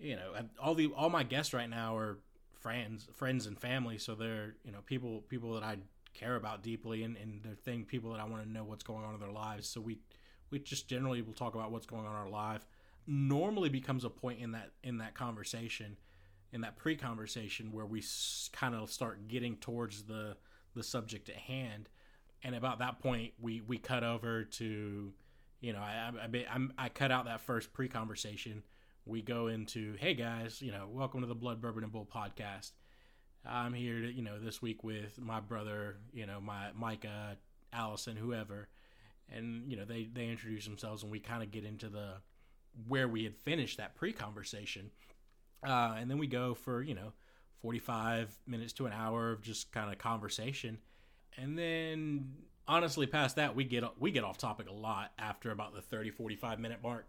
you 0.00 0.16
know 0.16 0.32
all 0.60 0.74
the 0.74 0.92
all 0.96 1.10
my 1.10 1.22
guests 1.22 1.52
right 1.52 1.68
now 1.68 1.96
are 1.96 2.18
friends 2.58 3.08
friends 3.14 3.46
and 3.46 3.58
family 3.58 3.98
so 3.98 4.14
they're 4.14 4.54
you 4.64 4.72
know 4.72 4.80
people 4.86 5.22
people 5.28 5.54
that 5.54 5.62
i 5.62 5.76
care 6.14 6.36
about 6.36 6.62
deeply 6.62 7.02
and, 7.04 7.16
and 7.16 7.42
they're 7.42 7.54
thing 7.54 7.84
people 7.84 8.12
that 8.12 8.20
i 8.20 8.24
want 8.24 8.42
to 8.42 8.50
know 8.50 8.64
what's 8.64 8.82
going 8.82 9.04
on 9.04 9.14
in 9.14 9.20
their 9.20 9.30
lives. 9.30 9.68
So 9.68 9.80
we 9.80 9.98
we 10.50 10.58
just 10.58 10.88
generally 10.88 11.22
will 11.22 11.32
talk 11.32 11.54
about 11.54 11.70
what's 11.70 11.86
going 11.86 12.04
on 12.04 12.12
in 12.12 12.18
our 12.18 12.28
life. 12.28 12.66
Normally 13.06 13.68
becomes 13.68 14.04
a 14.04 14.10
point 14.10 14.40
in 14.40 14.52
that 14.52 14.72
in 14.82 14.98
that 14.98 15.14
conversation 15.14 15.96
in 16.52 16.62
that 16.62 16.76
pre-conversation 16.76 17.70
where 17.70 17.86
we 17.86 18.02
kind 18.52 18.74
of 18.74 18.90
start 18.90 19.28
getting 19.28 19.56
towards 19.56 20.02
the 20.04 20.36
the 20.74 20.82
subject 20.82 21.28
at 21.28 21.36
hand. 21.36 21.88
And 22.42 22.54
about 22.54 22.78
that 22.80 22.98
point 23.00 23.32
we 23.40 23.60
we 23.60 23.78
cut 23.78 24.04
over 24.04 24.44
to 24.44 25.12
you 25.60 25.72
know 25.72 25.80
i 25.80 26.10
i, 26.22 26.46
I'm, 26.52 26.72
I 26.78 26.88
cut 26.88 27.10
out 27.10 27.26
that 27.26 27.40
first 27.40 27.72
pre-conversation. 27.72 28.62
We 29.06 29.22
go 29.22 29.46
into 29.46 29.94
hey 29.98 30.14
guys 30.14 30.60
you 30.60 30.72
know 30.72 30.88
welcome 30.90 31.20
to 31.20 31.26
the 31.26 31.34
blood 31.34 31.60
bourbon 31.60 31.84
and 31.84 31.92
bull 31.92 32.08
podcast 32.12 32.72
i'm 33.46 33.72
here 33.72 34.00
to, 34.00 34.12
you 34.12 34.22
know 34.22 34.38
this 34.38 34.60
week 34.60 34.84
with 34.84 35.18
my 35.18 35.40
brother 35.40 35.96
you 36.12 36.26
know 36.26 36.40
my 36.40 36.68
micah 36.74 37.36
allison 37.72 38.16
whoever. 38.16 38.68
And 39.28 39.70
you 39.70 39.76
know 39.76 39.84
they 39.84 40.08
they 40.12 40.26
introduce 40.26 40.64
themselves, 40.64 41.02
and 41.02 41.12
we 41.12 41.20
kind 41.20 41.42
of 41.42 41.50
get 41.50 41.64
into 41.64 41.88
the 41.88 42.14
where 42.88 43.06
we 43.06 43.24
had 43.24 43.36
finished 43.36 43.78
that 43.78 43.94
pre-conversation, 43.94 44.90
uh, 45.64 45.94
and 45.98 46.10
then 46.10 46.18
we 46.18 46.26
go 46.26 46.54
for 46.54 46.82
you 46.82 46.94
know 46.94 47.12
45 47.62 48.36
minutes 48.46 48.72
to 48.74 48.86
an 48.86 48.92
hour 48.92 49.30
of 49.30 49.42
just 49.42 49.70
kind 49.70 49.92
of 49.92 49.98
conversation, 49.98 50.78
and 51.36 51.56
then 51.56 52.32
honestly 52.66 53.06
past 53.06 53.36
that 53.36 53.54
we 53.54 53.62
get 53.62 53.84
we 54.00 54.10
get 54.10 54.24
off 54.24 54.36
topic 54.36 54.68
a 54.68 54.72
lot 54.72 55.12
after 55.16 55.52
about 55.52 55.74
the 55.74 55.80
30 55.80 56.10
45 56.10 56.58
minute 56.58 56.78
mark. 56.82 57.08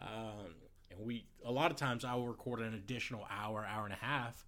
Um, 0.00 0.54
and 0.90 1.06
we 1.06 1.26
a 1.44 1.50
lot 1.50 1.70
of 1.70 1.76
times 1.76 2.04
i 2.04 2.14
will 2.14 2.28
record 2.28 2.60
an 2.60 2.74
additional 2.74 3.26
hour 3.30 3.66
hour 3.66 3.84
and 3.84 3.94
a 3.94 4.04
half 4.04 4.44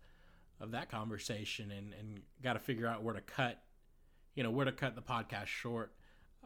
of 0.61 0.71
that 0.73 0.91
conversation 0.91 1.71
and 1.71 1.95
and 1.99 2.21
got 2.43 2.55
to 2.55 2.59
figure 2.59 2.87
out 2.87 3.03
where 3.03 3.15
to 3.15 3.21
cut 3.21 3.63
you 4.35 4.43
know 4.43 4.51
where 4.51 4.65
to 4.65 4.73
cut 4.73 4.95
the 4.95 5.03
podcast 5.03 5.47
short 5.47 5.93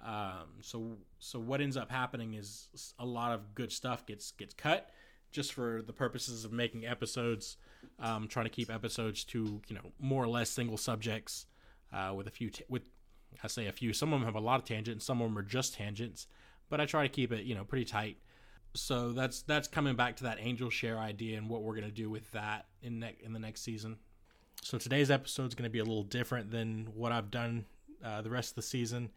um, 0.04 0.60
so 0.60 0.96
so 1.18 1.38
what 1.38 1.60
ends 1.60 1.76
up 1.76 1.90
happening 1.90 2.34
is 2.34 2.68
a 2.98 3.06
lot 3.06 3.32
of 3.32 3.54
good 3.54 3.72
stuff 3.72 4.06
gets 4.06 4.30
gets 4.32 4.54
cut 4.54 4.90
just 5.30 5.52
for 5.52 5.82
the 5.86 5.92
purposes 5.92 6.44
of 6.44 6.52
making 6.52 6.86
episodes 6.86 7.56
um, 7.98 8.28
trying 8.28 8.46
to 8.46 8.50
keep 8.50 8.72
episodes 8.72 9.24
to 9.24 9.60
you 9.68 9.74
know 9.74 9.92
more 10.00 10.22
or 10.22 10.28
less 10.28 10.50
single 10.50 10.76
subjects 10.76 11.46
uh, 11.92 12.12
with 12.14 12.26
a 12.26 12.30
few 12.30 12.50
t- 12.50 12.64
with 12.68 12.82
I 13.42 13.46
say 13.48 13.66
a 13.66 13.72
few. 13.72 13.92
Some 13.92 14.12
of 14.12 14.20
them 14.20 14.26
have 14.26 14.34
a 14.34 14.44
lot 14.44 14.60
of 14.60 14.64
tangents. 14.64 15.04
Some 15.04 15.20
of 15.20 15.28
them 15.28 15.38
are 15.38 15.42
just 15.42 15.74
tangents, 15.74 16.26
but 16.68 16.80
I 16.80 16.86
try 16.86 17.02
to 17.02 17.08
keep 17.08 17.32
it, 17.32 17.44
you 17.44 17.54
know, 17.54 17.64
pretty 17.64 17.84
tight. 17.84 18.18
So 18.74 19.12
that's 19.12 19.42
that's 19.42 19.68
coming 19.68 19.96
back 19.96 20.16
to 20.16 20.24
that 20.24 20.38
angel 20.40 20.70
share 20.70 20.98
idea 20.98 21.38
and 21.38 21.48
what 21.48 21.62
we're 21.62 21.74
gonna 21.74 21.90
do 21.90 22.10
with 22.10 22.30
that 22.32 22.66
in 22.82 23.00
ne- 23.00 23.16
in 23.20 23.32
the 23.32 23.38
next 23.38 23.62
season. 23.62 23.98
So 24.62 24.78
today's 24.78 25.10
episode 25.10 25.48
is 25.48 25.54
gonna 25.54 25.70
be 25.70 25.78
a 25.78 25.84
little 25.84 26.02
different 26.02 26.50
than 26.50 26.88
what 26.94 27.12
I've 27.12 27.30
done 27.30 27.66
uh, 28.04 28.22
the 28.22 28.30
rest 28.30 28.52
of 28.52 28.56
the 28.56 28.62
season. 28.62 29.10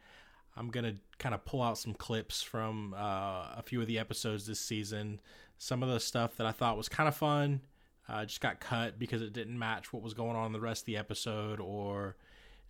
I'm 0.56 0.70
gonna 0.70 0.96
kind 1.18 1.34
of 1.34 1.46
pull 1.46 1.62
out 1.62 1.78
some 1.78 1.94
clips 1.94 2.42
from 2.42 2.94
uh, 2.94 3.56
a 3.58 3.64
few 3.64 3.82
of 3.82 3.88
the 3.88 4.00
episodes 4.00 4.46
this 4.46 4.60
season. 4.60 5.20
Some 5.58 5.84
of 5.84 5.90
the 5.90 6.00
stuff 6.00 6.36
that 6.38 6.48
I 6.48 6.52
thought 6.52 6.78
was 6.78 6.90
kind 6.90 7.08
of 7.08 7.16
fun 7.16 7.62
uh, 8.10 8.26
just 8.26 8.42
got 8.42 8.60
cut 8.60 9.00
because 9.00 9.22
it 9.22 9.34
didn't 9.34 9.58
match 9.58 9.94
what 9.94 10.02
was 10.02 10.14
going 10.14 10.36
on 10.36 10.48
in 10.48 10.52
the 10.52 10.60
rest 10.60 10.84
of 10.84 10.86
the 10.88 10.98
episode, 10.98 11.60
or 11.60 12.18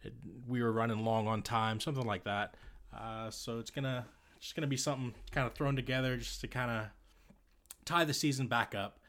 it, 0.03 0.13
we 0.47 0.61
were 0.61 0.71
running 0.71 1.03
long 1.03 1.27
on 1.27 1.41
time, 1.41 1.79
something 1.79 2.05
like 2.05 2.23
that. 2.25 2.55
Uh, 2.95 3.29
so 3.31 3.59
it's 3.59 3.71
gonna 3.71 4.05
just 4.39 4.55
gonna 4.55 4.67
be 4.67 4.77
something 4.77 5.13
kind 5.31 5.47
of 5.47 5.53
thrown 5.53 5.75
together 5.75 6.17
just 6.17 6.41
to 6.41 6.47
kind 6.47 6.69
of 6.69 6.85
tie 7.85 8.03
the 8.05 8.13
season 8.13 8.47
back 8.47 8.75
up. 8.75 8.99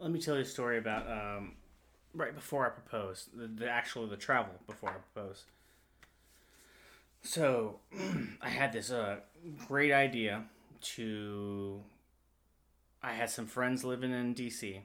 Let 0.00 0.10
me 0.10 0.20
tell 0.20 0.36
you 0.36 0.42
a 0.42 0.46
story 0.46 0.78
about 0.78 1.06
um, 1.10 1.52
right 2.14 2.34
before 2.34 2.66
I 2.66 2.70
proposed, 2.70 3.28
the, 3.38 3.46
the 3.46 3.68
actual 3.68 4.06
the 4.06 4.16
travel 4.16 4.54
before 4.66 4.88
I 4.88 4.94
proposed. 5.12 5.44
So 7.22 7.80
I 8.40 8.48
had 8.48 8.72
this 8.72 8.90
uh, 8.90 9.16
great 9.68 9.92
idea 9.92 10.44
to. 10.94 11.82
I 13.02 13.12
had 13.12 13.30
some 13.30 13.46
friends 13.46 13.84
living 13.84 14.10
in 14.10 14.34
DC. 14.34 14.80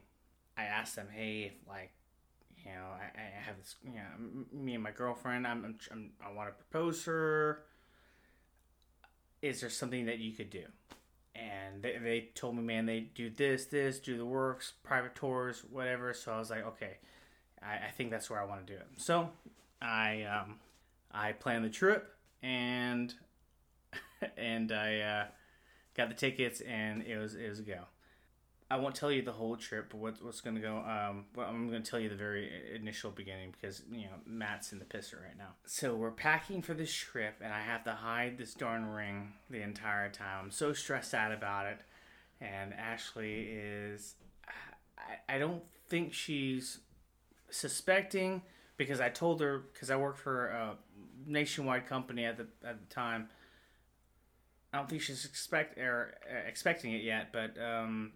I 0.57 0.63
asked 0.63 0.97
them, 0.97 1.07
"Hey, 1.13 1.53
if 1.53 1.67
like 1.67 1.91
you 2.65 2.71
know, 2.71 2.87
I, 2.99 3.19
I 3.19 3.41
have 3.45 3.57
this, 3.57 3.75
you 3.83 3.93
know, 3.93 4.45
me 4.51 4.73
and 4.73 4.83
my 4.83 4.91
girlfriend, 4.91 5.45
I'm, 5.45 5.77
I'm 5.91 6.11
I 6.25 6.31
want 6.33 6.49
to 6.49 6.63
propose 6.63 7.05
her. 7.05 7.63
Is 9.41 9.61
there 9.61 9.69
something 9.69 10.07
that 10.07 10.17
you 10.17 10.31
could 10.31 10.49
do? 10.49 10.63
And 11.35 11.83
they, 11.83 11.97
they 11.97 12.29
told 12.33 12.55
me, 12.55 12.63
man, 12.63 12.85
they 12.85 13.01
do 13.13 13.29
this, 13.29 13.65
this, 13.65 13.99
do 13.99 14.17
the 14.17 14.25
works, 14.25 14.73
private 14.83 15.15
tours, 15.15 15.63
whatever. 15.69 16.13
So 16.13 16.31
I 16.31 16.39
was 16.39 16.49
like, 16.49 16.65
okay, 16.65 16.97
I, 17.61 17.87
I 17.87 17.91
think 17.95 18.09
that's 18.09 18.29
where 18.29 18.41
I 18.41 18.45
want 18.45 18.65
to 18.65 18.73
do 18.73 18.79
it. 18.79 18.87
So 18.97 19.29
I, 19.81 20.23
um, 20.23 20.55
I 21.11 21.33
planned 21.33 21.65
the 21.65 21.69
trip 21.69 22.15
and, 22.41 23.13
and 24.37 24.71
I, 24.71 24.99
uh, 24.99 25.25
got 25.95 26.09
the 26.09 26.15
tickets 26.15 26.61
and 26.61 27.03
it 27.03 27.17
was, 27.17 27.35
it 27.35 27.49
was 27.49 27.59
a 27.59 27.63
go. 27.63 27.81
I 28.69 28.77
won't 28.77 28.95
tell 28.95 29.11
you 29.11 29.21
the 29.21 29.31
whole 29.31 29.55
trip, 29.57 29.87
but 29.91 29.97
what's 29.97 30.21
what's 30.21 30.41
going 30.41 30.55
to 30.55 30.61
go. 30.61 30.77
Um, 30.77 31.25
well, 31.35 31.47
I'm 31.47 31.69
going 31.69 31.83
to 31.83 31.89
tell 31.89 31.99
you 31.99 32.09
the 32.09 32.15
very 32.15 32.49
initial 32.75 33.11
beginning 33.11 33.51
because 33.51 33.83
you 33.91 34.05
know 34.05 34.15
Matt's 34.25 34.71
in 34.71 34.79
the 34.79 34.85
pisser 34.85 35.21
right 35.21 35.37
now. 35.37 35.53
So 35.67 35.95
we're 35.95 36.09
packing 36.11 36.63
for 36.63 36.73
this 36.73 36.91
trip, 36.91 37.35
and 37.41 37.53
I 37.53 37.61
have 37.61 37.83
to 37.83 37.91
hide 37.91 38.39
this 38.39 38.55
darn 38.55 38.87
ring 38.87 39.33
the 39.51 39.61
entire 39.61 40.09
time. 40.09 40.45
I'm 40.45 40.51
so 40.51 40.73
stressed 40.73 41.13
out 41.13 41.31
about 41.31 41.67
it, 41.67 41.81
and 42.41 42.73
Ashley 42.73 43.49
is. 43.51 44.15
I, 44.97 45.35
I 45.35 45.37
don't 45.37 45.63
think 45.87 46.13
she's 46.13 46.79
suspecting 47.51 48.41
because 48.77 48.99
I 48.99 49.09
told 49.09 49.41
her 49.41 49.59
because 49.73 49.91
I 49.91 49.95
worked 49.95 50.19
for 50.19 50.47
a 50.47 50.75
nationwide 51.27 51.85
company 51.85 52.25
at 52.25 52.37
the 52.37 52.47
at 52.67 52.79
the 52.79 52.93
time. 52.93 53.29
I 54.73 54.77
don't 54.77 54.89
think 54.89 55.03
she's 55.03 55.23
expect 55.23 55.77
or 55.77 56.15
uh, 56.29 56.47
expecting 56.47 56.93
it 56.93 57.03
yet, 57.03 57.31
but 57.31 57.55
um, 57.61 58.13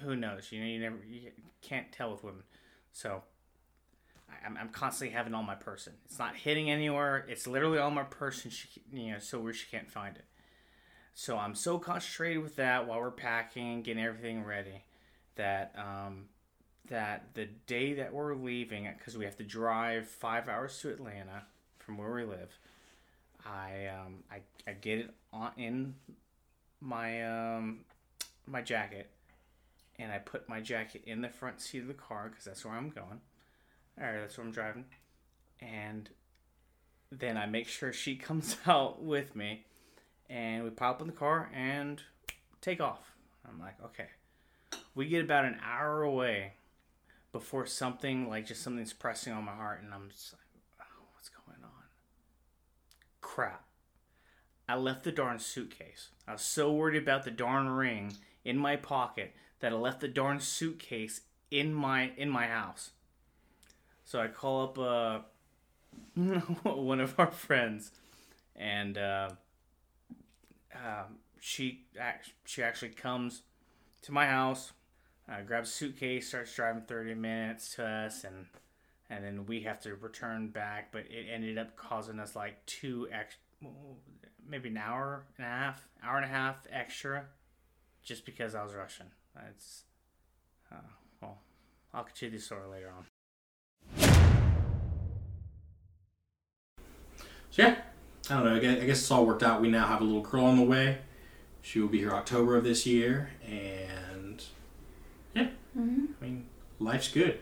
who 0.00 0.16
knows? 0.16 0.50
You 0.50 0.60
know, 0.60 0.66
you 0.66 0.80
never 0.80 0.98
you 1.08 1.30
can't 1.62 1.90
tell 1.92 2.12
with 2.12 2.24
women. 2.24 2.42
So 2.92 3.22
I'm, 4.44 4.56
I'm 4.56 4.68
constantly 4.68 5.14
having 5.14 5.34
on 5.34 5.44
my 5.44 5.54
person. 5.54 5.94
It's 6.06 6.18
not 6.18 6.36
hitting 6.36 6.70
anywhere. 6.70 7.24
It's 7.28 7.46
literally 7.46 7.78
on 7.78 7.94
my 7.94 8.04
person. 8.04 8.50
She, 8.50 8.68
you 8.92 9.12
know, 9.12 9.18
so 9.18 9.40
where 9.40 9.52
she 9.52 9.66
can't 9.70 9.90
find 9.90 10.16
it. 10.16 10.24
So 11.14 11.36
I'm 11.36 11.54
so 11.54 11.78
concentrated 11.78 12.42
with 12.42 12.56
that 12.56 12.86
while 12.86 13.00
we're 13.00 13.10
packing, 13.10 13.82
getting 13.82 14.02
everything 14.02 14.44
ready, 14.44 14.84
that 15.36 15.74
um, 15.76 16.26
that 16.88 17.34
the 17.34 17.46
day 17.66 17.94
that 17.94 18.12
we're 18.12 18.34
leaving, 18.34 18.88
because 18.96 19.18
we 19.18 19.24
have 19.24 19.36
to 19.36 19.44
drive 19.44 20.08
five 20.08 20.48
hours 20.48 20.78
to 20.80 20.90
Atlanta 20.90 21.44
from 21.78 21.98
where 21.98 22.14
we 22.14 22.24
live, 22.24 22.58
I 23.44 23.86
um, 23.86 24.24
I, 24.30 24.40
I 24.68 24.72
get 24.74 24.98
it 24.98 25.10
on 25.32 25.50
in 25.56 25.94
my 26.80 27.56
um, 27.56 27.80
my 28.46 28.62
jacket 28.62 29.10
and 30.00 30.10
I 30.10 30.18
put 30.18 30.48
my 30.48 30.60
jacket 30.60 31.02
in 31.06 31.20
the 31.20 31.28
front 31.28 31.60
seat 31.60 31.82
of 31.82 31.88
the 31.88 31.94
car 31.94 32.30
because 32.30 32.46
that's 32.46 32.64
where 32.64 32.74
I'm 32.74 32.88
going. 32.88 33.20
Or 34.00 34.20
that's 34.20 34.38
where 34.38 34.46
I'm 34.46 34.52
driving. 34.52 34.86
And 35.60 36.08
then 37.12 37.36
I 37.36 37.44
make 37.46 37.68
sure 37.68 37.92
she 37.92 38.16
comes 38.16 38.56
out 38.66 39.02
with 39.02 39.36
me, 39.36 39.66
and 40.28 40.64
we 40.64 40.70
pop 40.70 41.00
in 41.02 41.06
the 41.06 41.12
car 41.12 41.50
and 41.54 42.00
take 42.62 42.80
off. 42.80 43.12
I'm 43.46 43.60
like, 43.60 43.76
okay. 43.84 44.08
We 44.94 45.06
get 45.06 45.24
about 45.24 45.44
an 45.44 45.58
hour 45.62 46.02
away 46.02 46.54
before 47.32 47.66
something 47.66 48.28
like 48.28 48.46
just 48.46 48.62
something's 48.62 48.92
pressing 48.92 49.32
on 49.32 49.44
my 49.44 49.54
heart, 49.54 49.82
and 49.82 49.92
I'm 49.92 50.08
just 50.10 50.32
like, 50.32 50.40
oh, 50.80 51.04
what's 51.14 51.28
going 51.28 51.62
on? 51.62 51.84
Crap. 53.20 53.64
I 54.66 54.76
left 54.76 55.04
the 55.04 55.12
darn 55.12 55.40
suitcase. 55.40 56.10
I 56.26 56.32
was 56.32 56.42
so 56.42 56.72
worried 56.72 57.00
about 57.02 57.24
the 57.24 57.30
darn 57.30 57.68
ring 57.68 58.14
in 58.44 58.56
my 58.56 58.76
pocket 58.76 59.34
that 59.60 59.72
I 59.72 59.76
left 59.76 60.00
the 60.00 60.08
darn 60.08 60.40
suitcase 60.40 61.22
in 61.50 61.74
my 61.74 62.12
in 62.16 62.28
my 62.28 62.46
house. 62.46 62.90
So 64.04 64.20
I 64.20 64.28
call 64.28 64.64
up 64.64 64.78
uh, 64.78 65.20
one 66.68 67.00
of 67.00 67.18
our 67.18 67.30
friends, 67.30 67.92
and 68.56 68.98
uh, 68.98 69.30
uh, 70.74 71.04
she 71.38 71.86
she 72.44 72.62
actually 72.62 72.90
comes 72.90 73.42
to 74.02 74.12
my 74.12 74.26
house, 74.26 74.72
uh, 75.28 75.42
grabs 75.42 75.70
suitcase, 75.70 76.28
starts 76.28 76.54
driving 76.54 76.82
thirty 76.82 77.14
minutes 77.14 77.74
to 77.76 77.84
us, 77.84 78.24
and 78.24 78.46
and 79.08 79.24
then 79.24 79.46
we 79.46 79.60
have 79.60 79.80
to 79.82 79.94
return 79.94 80.48
back. 80.48 80.90
But 80.92 81.02
it 81.10 81.26
ended 81.32 81.58
up 81.58 81.76
causing 81.76 82.18
us 82.18 82.34
like 82.34 82.64
two 82.66 83.08
ex, 83.12 83.36
maybe 84.48 84.70
an 84.70 84.78
hour 84.78 85.24
and 85.36 85.46
a 85.46 85.50
half, 85.50 85.86
hour 86.02 86.16
and 86.16 86.24
a 86.24 86.28
half 86.28 86.66
extra, 86.70 87.26
just 88.02 88.24
because 88.24 88.54
I 88.54 88.62
was 88.62 88.74
rushing. 88.74 89.10
It's 89.50 89.84
uh, 90.72 90.76
well, 91.20 91.38
I'll 91.92 92.04
continue 92.04 92.38
the 92.38 92.42
story 92.42 92.66
later 92.70 92.90
on. 92.90 93.06
So 97.50 97.62
yeah, 97.62 97.76
I 98.28 98.34
don't 98.34 98.44
know. 98.44 98.56
I 98.56 98.58
guess, 98.60 98.82
I 98.82 98.86
guess 98.86 98.98
it's 99.00 99.10
all 99.10 99.26
worked 99.26 99.42
out. 99.42 99.60
We 99.60 99.68
now 99.68 99.86
have 99.86 100.00
a 100.00 100.04
little 100.04 100.22
girl 100.22 100.44
on 100.44 100.56
the 100.56 100.62
way. 100.62 100.98
She 101.62 101.80
will 101.80 101.88
be 101.88 101.98
here 101.98 102.12
October 102.12 102.56
of 102.56 102.64
this 102.64 102.86
year, 102.86 103.30
and 103.46 104.42
yeah, 105.34 105.48
mm-hmm. 105.76 106.06
I 106.20 106.24
mean, 106.24 106.46
life's 106.78 107.08
good. 107.08 107.38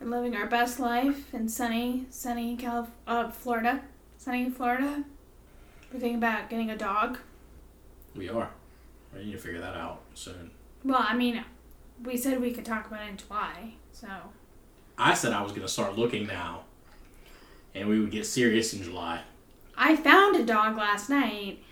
We're 0.00 0.08
living 0.08 0.36
our 0.36 0.46
best 0.46 0.80
life 0.80 1.32
in 1.32 1.48
sunny, 1.48 2.06
sunny 2.10 2.56
Calif- 2.56 2.90
uh, 3.06 3.30
Florida. 3.30 3.82
Sunny 4.18 4.50
Florida. 4.50 5.04
We're 5.92 6.00
thinking 6.00 6.16
about 6.16 6.50
getting 6.50 6.70
a 6.70 6.76
dog. 6.76 7.18
We 8.16 8.28
are. 8.28 8.50
We 9.14 9.24
need 9.24 9.32
to 9.32 9.38
figure 9.38 9.60
that 9.60 9.76
out 9.76 10.00
soon. 10.14 10.50
Well, 10.84 11.00
I 11.00 11.16
mean, 11.16 11.42
we 12.02 12.16
said 12.16 12.40
we 12.40 12.52
could 12.52 12.64
talk 12.64 12.86
about 12.86 13.06
it 13.06 13.10
in 13.10 13.16
July, 13.16 13.74
so. 13.92 14.08
I 14.98 15.14
said 15.14 15.32
I 15.32 15.42
was 15.42 15.52
going 15.52 15.62
to 15.62 15.68
start 15.68 15.96
looking 15.96 16.26
now, 16.26 16.64
and 17.74 17.88
we 17.88 17.98
would 17.98 18.10
get 18.10 18.26
serious 18.26 18.74
in 18.74 18.82
July. 18.82 19.22
I 19.76 19.96
found 19.96 20.36
a 20.36 20.44
dog 20.44 20.76
last 20.76 21.08
night. 21.08 21.62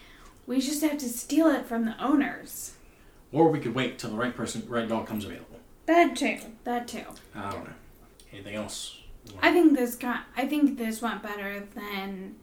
We 0.46 0.60
just 0.60 0.82
have 0.82 0.98
to 0.98 1.08
steal 1.08 1.46
it 1.48 1.66
from 1.66 1.84
the 1.84 2.02
owners. 2.02 2.72
Or 3.30 3.48
we 3.48 3.60
could 3.60 3.74
wait 3.74 3.98
till 3.98 4.10
the 4.10 4.16
right 4.16 4.34
person, 4.34 4.64
right 4.68 4.88
dog 4.88 5.06
comes 5.06 5.24
available. 5.24 5.60
That 5.86 6.16
too. 6.16 6.38
That 6.64 6.88
too. 6.88 7.04
I 7.34 7.50
don't 7.50 7.64
know. 7.64 7.74
Anything 8.32 8.54
else? 8.54 8.98
I 9.40 9.52
think 9.52 9.76
this 9.76 9.94
got. 9.94 10.24
I 10.36 10.46
think 10.46 10.78
this 10.78 11.00
went 11.00 11.22
better 11.22 11.64
than 11.74 12.36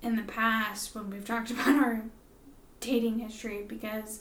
in 0.00 0.16
the 0.16 0.22
past 0.22 0.94
when 0.94 1.10
we've 1.10 1.24
talked 1.24 1.50
about 1.50 1.68
our 1.68 2.02
dating 2.80 3.18
history 3.18 3.64
because 3.66 4.20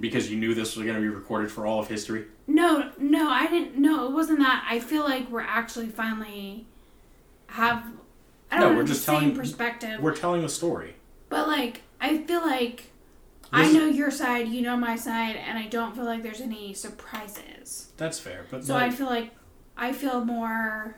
Because 0.00 0.30
you 0.30 0.36
knew 0.36 0.54
this 0.54 0.76
was 0.76 0.84
going 0.84 0.96
to 0.96 1.00
be 1.02 1.08
recorded 1.08 1.50
for 1.50 1.66
all 1.66 1.80
of 1.80 1.88
history. 1.88 2.26
no, 2.46 2.90
no, 2.98 3.28
I 3.30 3.46
didn't. 3.46 3.76
No, 3.78 4.06
it 4.06 4.12
wasn't 4.12 4.40
that. 4.40 4.66
I 4.68 4.80
feel 4.80 5.04
like 5.04 5.30
we're 5.30 5.40
actually 5.40 5.88
finally 5.88 6.66
have. 7.48 7.84
I 8.50 8.58
No, 8.58 8.68
don't 8.68 8.76
we're 8.76 8.84
just 8.84 9.06
the 9.06 9.12
same 9.12 9.20
telling- 9.20 9.36
perspective. 9.36 10.00
We're 10.00 10.14
telling 10.16 10.44
a 10.44 10.48
story. 10.48 10.94
But 11.28 11.48
like, 11.48 11.82
I 12.00 12.18
feel 12.18 12.40
like 12.40 12.90
I 13.52 13.70
know 13.72 13.86
your 13.86 14.10
side, 14.10 14.48
you 14.48 14.62
know 14.62 14.76
my 14.76 14.96
side, 14.96 15.36
and 15.36 15.56
I 15.58 15.66
don't 15.68 15.94
feel 15.94 16.04
like 16.04 16.22
there's 16.22 16.40
any 16.40 16.74
surprises. 16.74 17.92
That's 17.96 18.18
fair, 18.18 18.46
but 18.50 18.64
So 18.64 18.74
like- 18.74 18.82
I 18.82 18.90
feel 18.90 19.06
like 19.06 19.30
I 19.76 19.92
feel 19.92 20.24
more. 20.24 20.96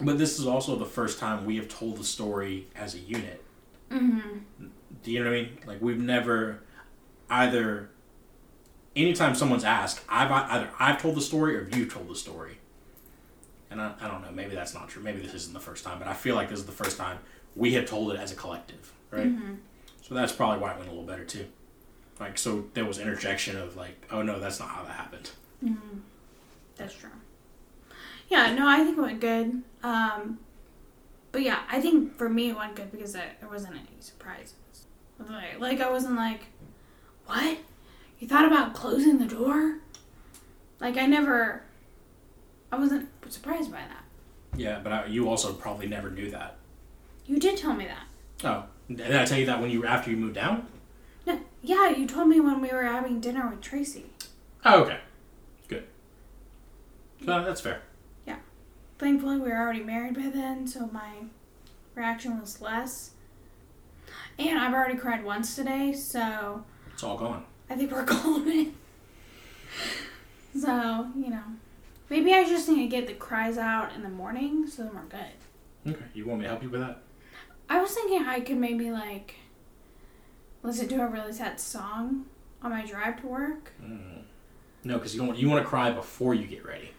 but 0.00 0.18
this 0.18 0.38
is 0.38 0.46
also 0.46 0.76
the 0.76 0.84
first 0.86 1.18
time 1.18 1.44
we 1.44 1.56
have 1.56 1.68
told 1.68 1.96
the 1.98 2.04
story 2.04 2.66
as 2.76 2.94
a 2.94 2.98
unit. 3.00 3.42
hmm 3.90 4.18
Do 5.02 5.10
you 5.12 5.22
know 5.22 5.30
what 5.30 5.36
I 5.36 5.42
mean? 5.42 5.58
Like 5.66 5.82
we've 5.82 5.98
never 6.00 6.60
either. 7.30 7.90
Anytime 8.96 9.34
someone's 9.34 9.64
asked, 9.64 10.00
I've 10.08 10.30
either 10.30 10.70
I've 10.78 11.00
told 11.02 11.16
the 11.16 11.20
story 11.20 11.56
or 11.56 11.68
you've 11.74 11.92
told 11.92 12.08
the 12.08 12.14
story. 12.14 12.58
And 13.70 13.80
I, 13.80 13.92
I 14.00 14.06
don't 14.08 14.22
know. 14.22 14.30
Maybe 14.30 14.54
that's 14.54 14.72
not 14.74 14.88
true. 14.88 15.02
Maybe 15.02 15.20
this 15.20 15.34
isn't 15.34 15.52
the 15.52 15.60
first 15.60 15.84
time, 15.84 15.98
but 15.98 16.06
I 16.06 16.14
feel 16.14 16.36
like 16.36 16.48
this 16.48 16.60
is 16.60 16.66
the 16.66 16.72
first 16.72 16.96
time 16.96 17.18
we 17.56 17.74
have 17.74 17.86
told 17.86 18.12
it 18.12 18.20
as 18.20 18.30
a 18.30 18.36
collective, 18.36 18.92
right? 19.10 19.26
hmm 19.26 19.54
So 20.02 20.14
that's 20.14 20.32
probably 20.32 20.60
why 20.60 20.72
it 20.72 20.78
went 20.78 20.88
a 20.88 20.92
little 20.92 21.06
better 21.06 21.24
too. 21.24 21.46
Like 22.20 22.38
so, 22.38 22.66
there 22.74 22.84
was 22.84 22.98
interjection 22.98 23.56
of 23.56 23.76
like, 23.76 24.06
oh 24.12 24.22
no, 24.22 24.38
that's 24.38 24.60
not 24.60 24.68
how 24.68 24.84
that 24.84 24.92
happened. 24.92 25.30
hmm 25.60 25.74
That's 26.76 26.94
true. 26.94 27.10
Yeah, 28.28 28.54
no, 28.54 28.66
I 28.68 28.78
think 28.84 28.96
it 28.96 29.00
went 29.00 29.20
good. 29.20 29.62
Um, 29.82 30.38
but 31.32 31.42
yeah, 31.42 31.60
I 31.68 31.80
think 31.80 32.16
for 32.16 32.28
me 32.28 32.50
it 32.50 32.56
went 32.56 32.76
good 32.76 32.92
because 32.92 33.12
there 33.12 33.32
there 33.40 33.48
wasn't 33.48 33.74
any 33.74 33.88
surprises. 34.00 34.54
Like, 35.18 35.58
like 35.58 35.80
I 35.80 35.90
wasn't 35.90 36.14
like, 36.16 36.46
what? 37.26 37.58
You 38.18 38.28
thought 38.28 38.46
about 38.46 38.74
closing 38.74 39.18
the 39.18 39.26
door? 39.26 39.78
Like 40.80 40.96
I 40.96 41.06
never. 41.06 41.62
I 42.72 42.76
wasn't 42.78 43.08
surprised 43.28 43.70
by 43.70 43.78
that. 43.78 44.04
Yeah, 44.56 44.80
but 44.82 44.92
I, 44.92 45.06
you 45.06 45.28
also 45.28 45.52
probably 45.52 45.86
never 45.86 46.10
knew 46.10 46.30
that. 46.30 46.56
You 47.26 47.38
did 47.38 47.56
tell 47.56 47.74
me 47.74 47.86
that. 47.86 48.06
Oh, 48.44 48.64
did 48.94 49.14
I 49.14 49.24
tell 49.24 49.38
you 49.38 49.46
that 49.46 49.60
when 49.60 49.70
you 49.70 49.86
after 49.86 50.10
you 50.10 50.16
moved 50.16 50.34
down? 50.34 50.66
No, 51.26 51.40
yeah, 51.62 51.90
you 51.90 52.06
told 52.06 52.28
me 52.28 52.40
when 52.40 52.60
we 52.60 52.68
were 52.68 52.82
having 52.84 53.20
dinner 53.20 53.48
with 53.48 53.60
Tracy. 53.60 54.06
Oh, 54.64 54.82
okay, 54.82 55.00
good. 55.68 55.84
No, 57.20 57.44
that's 57.44 57.60
fair. 57.60 57.82
Yeah, 58.26 58.36
thankfully, 58.98 59.36
we 59.38 59.48
were 59.48 59.58
already 59.58 59.82
married 59.82 60.14
by 60.14 60.28
then, 60.28 60.66
so 60.66 60.88
my 60.92 61.10
reaction 61.94 62.40
was 62.40 62.60
less. 62.60 63.12
And 64.38 64.58
I've 64.58 64.74
already 64.74 64.96
cried 64.98 65.24
once 65.24 65.54
today, 65.56 65.92
so 65.92 66.64
It's 66.92 67.02
all 67.02 67.16
gone. 67.16 67.44
I 67.70 67.74
think 67.76 67.90
we're 67.90 68.04
golden. 68.22 68.74
so, 70.58 71.08
you 71.16 71.30
know, 71.30 71.42
maybe 72.10 72.32
I 72.32 72.44
just 72.44 72.68
need 72.68 72.82
to 72.82 72.88
get 72.88 73.06
the 73.06 73.14
cries 73.14 73.58
out 73.58 73.94
in 73.94 74.02
the 74.02 74.08
morning 74.08 74.66
so 74.66 74.82
then 74.84 74.94
we're 74.94 75.02
good. 75.02 75.94
Okay, 75.94 76.04
you 76.14 76.26
want 76.26 76.40
me 76.40 76.44
to 76.44 76.50
help 76.50 76.62
you 76.62 76.70
with 76.70 76.80
that? 76.80 77.02
I 77.68 77.80
was 77.80 77.92
thinking 77.92 78.24
I 78.26 78.40
could 78.40 78.58
maybe, 78.58 78.90
like, 78.90 79.34
listen 80.62 80.88
to 80.88 81.02
a 81.02 81.06
really 81.06 81.32
sad 81.32 81.60
song 81.60 82.26
on 82.62 82.70
my 82.70 82.84
drive 82.84 83.20
to 83.20 83.26
work. 83.26 83.72
Mm. 83.82 84.22
No, 84.84 84.94
because 84.94 85.14
you 85.14 85.24
don't. 85.24 85.36
You 85.38 85.48
want 85.48 85.62
to 85.62 85.68
cry 85.68 85.90
before 85.90 86.34
you 86.34 86.46
get 86.46 86.64
ready. 86.64 86.90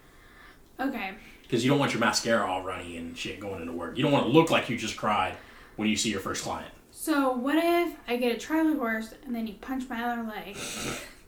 Okay. 0.80 1.12
Because 1.44 1.64
you 1.64 1.70
don't 1.70 1.80
want 1.80 1.94
your 1.94 2.00
mascara 2.00 2.46
all 2.50 2.64
runny 2.64 2.98
and 2.98 3.16
shit 3.18 3.40
going 3.40 3.62
into 3.62 3.74
work. 3.74 3.96
You 3.96 4.04
don't 4.04 4.12
want 4.12 4.26
to 4.26 4.32
look 4.32 4.50
like 4.50 4.70
you 4.70 4.78
just 4.78 4.98
cried 4.98 5.36
when 5.76 5.88
you 5.88 5.96
see 5.96 6.10
your 6.10 6.20
first 6.20 6.44
client. 6.44 6.72
So, 7.06 7.34
what 7.34 7.54
if 7.56 7.96
I 8.08 8.16
get 8.18 8.36
a 8.36 8.40
Charlie 8.40 8.74
horse 8.74 9.14
and 9.28 9.36
then 9.36 9.46
you 9.46 9.54
punch 9.62 9.88
my 9.88 10.04
other 10.04 10.24
leg 10.24 10.58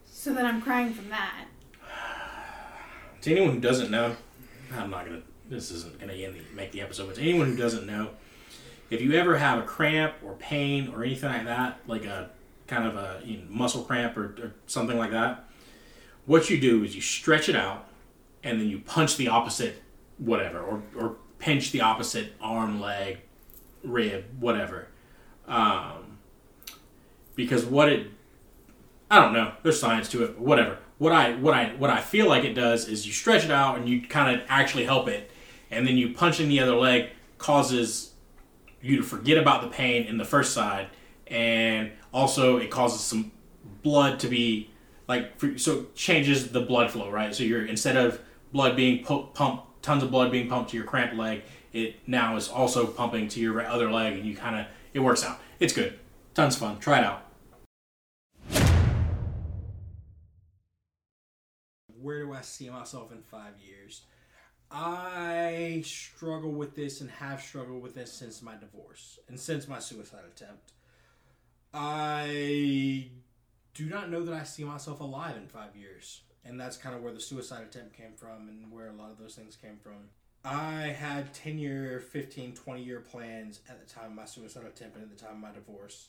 so 0.08 0.34
that 0.34 0.44
I'm 0.44 0.60
crying 0.60 0.92
from 0.92 1.10
that? 1.10 1.46
To 3.22 3.32
anyone 3.32 3.54
who 3.54 3.60
doesn't 3.60 3.92
know, 3.92 4.16
I'm 4.76 4.90
not 4.90 5.06
gonna. 5.06 5.22
This 5.48 5.70
isn't 5.70 6.00
gonna 6.00 6.14
end 6.14 6.34
the, 6.34 6.56
make 6.56 6.72
the 6.72 6.82
episode. 6.82 7.06
But 7.06 7.18
to 7.18 7.22
anyone 7.22 7.52
who 7.52 7.56
doesn't 7.56 7.86
know, 7.86 8.10
if 8.90 9.02
you 9.02 9.14
ever 9.14 9.38
have 9.38 9.60
a 9.60 9.68
cramp 9.68 10.16
or 10.26 10.34
pain 10.38 10.92
or 10.96 11.04
anything 11.04 11.30
like 11.30 11.46
that, 11.46 11.78
like 11.86 12.06
a 12.06 12.32
kind 12.66 12.88
of 12.88 12.96
a 12.96 13.22
you 13.24 13.38
know, 13.38 13.44
muscle 13.48 13.84
cramp 13.84 14.18
or, 14.18 14.36
or 14.42 14.56
something 14.66 14.98
like 14.98 15.12
that, 15.12 15.48
what 16.26 16.50
you 16.50 16.60
do 16.60 16.84
is 16.84 16.96
you 16.96 17.02
stretch 17.02 17.50
it 17.50 17.56
out 17.56 17.88
and 18.44 18.60
then 18.60 18.68
you 18.68 18.80
punch 18.80 19.16
the 19.16 19.28
opposite 19.28 19.84
whatever 20.18 20.60
or, 20.60 20.82
or 20.98 21.18
pinch 21.38 21.72
the 21.72 21.82
opposite 21.82 22.34
arm, 22.42 22.82
leg, 22.82 23.20
rib, 23.84 24.26
whatever. 24.40 24.88
Um, 25.48 26.18
because 27.36 27.66
what 27.66 27.90
it 27.90 28.12
I 29.10 29.22
don't 29.22 29.34
know. 29.34 29.54
There's 29.64 29.80
science 29.80 30.10
to 30.10 30.24
it, 30.24 30.36
but 30.36 30.40
whatever. 30.40 30.80
What 30.98 31.14
I 31.14 31.36
what 31.36 31.54
I 31.54 31.70
what 31.78 31.90
I 31.90 32.02
feel 32.02 32.28
like 32.28 32.44
it 32.44 32.54
does 32.54 32.88
is 32.88 33.06
you 33.06 33.14
stretch 33.14 33.46
it 33.46 33.52
out 33.52 33.78
and 33.78 33.88
you 33.88 34.02
kind 34.02 34.36
of 34.36 34.46
actually 34.50 34.86
help 34.86 35.08
it, 35.08 35.32
and 35.72 35.88
then 35.88 35.96
you 35.98 36.14
punch 36.14 36.40
in 36.40 36.50
the 36.50 36.60
other 36.60 36.76
leg 36.76 37.10
causes 37.38 38.14
you 38.82 38.98
to 38.98 39.04
forget 39.04 39.38
about 39.38 39.62
the 39.62 39.70
pain 39.70 40.06
in 40.08 40.18
the 40.18 40.26
first 40.26 40.54
side, 40.54 40.88
and 41.28 41.92
also 42.14 42.58
it 42.58 42.70
causes 42.70 43.00
some 43.00 43.32
blood 43.84 44.20
to 44.20 44.28
be 44.28 44.70
like 45.08 45.32
so 45.56 45.86
changes 45.96 46.50
the 46.50 46.62
blood 46.62 46.92
flow, 46.92 47.10
right? 47.10 47.34
So 47.34 47.44
you're 47.44 47.66
instead 47.66 47.96
of 47.96 48.20
blood 48.52 48.76
being 48.76 49.06
pu- 49.06 49.28
pumped, 49.34 49.84
tons 49.84 50.04
of 50.04 50.12
blood 50.12 50.32
being 50.32 50.50
pumped 50.50 50.72
to 50.72 50.78
your 50.78 50.86
cramped 50.86 51.16
leg, 51.16 51.44
it 51.72 51.96
now 52.08 52.36
is 52.36 52.50
also 52.50 52.88
pumping 52.88 53.30
to 53.30 53.40
your 53.40 53.66
other 53.66 53.90
leg, 53.90 54.18
and 54.18 54.26
you 54.26 54.36
kind 54.36 54.60
of 54.60 54.66
it 54.94 55.00
works 55.00 55.24
out. 55.24 55.40
It's 55.60 55.74
good, 55.74 56.00
tons 56.34 56.56
of 56.56 56.62
fun. 56.62 56.80
Try 56.80 57.00
it 57.00 57.06
out. 57.06 57.28
where 62.08 62.24
do 62.24 62.34
I 62.34 62.40
see 62.40 62.70
myself 62.70 63.12
in 63.12 63.22
five 63.22 63.56
years? 63.60 64.04
I 64.72 65.82
struggle 65.86 66.52
with 66.52 66.74
this 66.74 67.02
and 67.02 67.10
have 67.10 67.42
struggled 67.42 67.82
with 67.82 67.96
this 67.96 68.14
since 68.14 68.42
my 68.42 68.56
divorce 68.56 69.20
and 69.28 69.38
since 69.38 69.68
my 69.68 69.80
suicide 69.80 70.24
attempt. 70.26 70.72
I 71.74 73.10
do 73.74 73.88
not 73.88 74.10
know 74.10 74.24
that 74.24 74.34
I 74.34 74.44
see 74.44 74.64
myself 74.64 75.02
alive 75.02 75.36
in 75.36 75.48
five 75.48 75.76
years. 75.76 76.22
And 76.46 76.58
that's 76.58 76.78
kind 76.78 76.96
of 76.96 77.02
where 77.02 77.12
the 77.12 77.20
suicide 77.20 77.64
attempt 77.64 77.94
came 77.94 78.14
from 78.16 78.48
and 78.48 78.72
where 78.72 78.88
a 78.88 78.94
lot 78.94 79.12
of 79.12 79.18
those 79.18 79.36
things 79.36 79.58
came 79.58 79.78
from. 79.78 80.10
I 80.50 80.96
had 80.98 81.34
10 81.34 81.58
year, 81.58 82.00
15, 82.00 82.54
20 82.54 82.82
year 82.82 83.02
plans 83.02 83.60
at 83.70 83.86
the 83.86 83.94
time 83.94 84.12
of 84.12 84.14
my 84.14 84.26
suicide 84.26 84.64
attempt 84.64 84.96
and 84.96 85.04
at 85.04 85.18
the 85.18 85.22
time 85.22 85.36
of 85.36 85.40
my 85.40 85.52
divorce. 85.52 86.08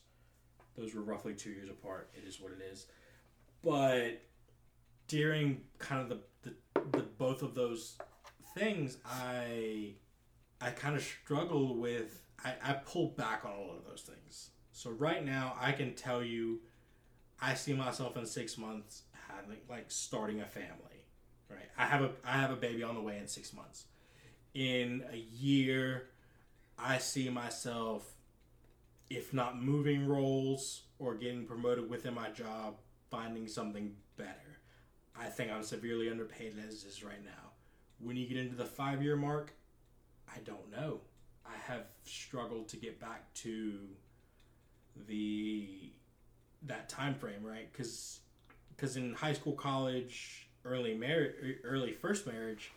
Those 0.77 0.95
were 0.95 1.03
roughly 1.03 1.35
two 1.35 1.51
years 1.51 1.69
apart. 1.69 2.11
It 2.15 2.27
is 2.27 2.41
what 2.41 2.53
it 2.53 2.63
is. 2.63 2.87
But 3.65 4.23
during 5.09 5.63
kind 5.79 6.01
of 6.01 6.09
the, 6.09 6.21
the, 6.43 6.81
the 6.97 7.03
both 7.03 7.43
of 7.43 7.55
those 7.55 7.97
things 8.55 8.99
i 9.05 9.93
i 10.61 10.71
kind 10.71 10.95
of 10.95 11.03
struggle 11.03 11.77
with 11.77 12.23
I, 12.45 12.55
I 12.63 12.73
pull 12.75 13.09
back 13.09 13.45
on 13.45 13.51
all 13.51 13.75
of 13.77 13.85
those 13.89 14.03
things 14.03 14.51
so 14.73 14.91
right 14.91 15.25
now 15.25 15.57
i 15.61 15.73
can 15.73 15.95
tell 15.95 16.23
you 16.23 16.61
i 17.41 17.55
see 17.55 17.73
myself 17.73 18.17
in 18.17 18.27
six 18.27 18.57
months 18.57 19.03
having 19.29 19.57
like 19.69 19.87
starting 19.89 20.41
a 20.41 20.47
family 20.47 21.05
right 21.51 21.69
i 21.77 21.87
have 21.87 22.03
a 22.03 22.11
i 22.25 22.33
have 22.33 22.51
a 22.51 22.57
baby 22.57 22.83
on 22.83 22.95
the 22.95 23.03
way 23.03 23.19
in 23.19 23.27
six 23.27 23.53
months 23.53 23.85
in 24.59 25.05
a 25.13 25.17
year 25.17 26.09
i 26.79 26.99
see 26.99 27.29
myself 27.29 28.15
if 29.09 29.33
not 29.33 29.63
moving 29.63 30.07
roles 30.07 30.83
or 30.99 31.15
getting 31.15 31.45
promoted 31.45 31.89
within 31.89 32.15
my 32.15 32.29
job 32.31 32.75
finding 33.11 33.47
something 33.47 33.95
better 34.17 34.49
I 35.21 35.27
think 35.27 35.51
I'm 35.51 35.63
severely 35.63 36.11
underpaid 36.11 36.55
as 36.67 36.85
is 36.85 37.03
right 37.03 37.23
now. 37.25 37.51
When 38.01 38.17
you 38.17 38.27
get 38.27 38.37
into 38.37 38.55
the 38.55 38.65
five 38.65 39.03
year 39.03 39.17
mark, 39.17 39.53
I 40.29 40.39
don't 40.45 40.71
know. 40.71 41.01
I 41.45 41.57
have 41.67 41.87
struggled 42.05 42.69
to 42.69 42.77
get 42.77 43.01
back 43.01 43.33
to 43.35 43.81
the 45.09 45.91
that 46.63 46.89
time 46.89 47.15
frame, 47.15 47.43
right? 47.43 47.71
Because 47.73 48.21
because 48.77 48.97
in 48.97 49.15
high 49.15 49.33
school, 49.33 49.55
college, 49.55 50.49
early 50.65 50.95
marriage, 50.95 51.59
early 51.65 51.93
first 51.93 52.27
marriage, 52.27 52.71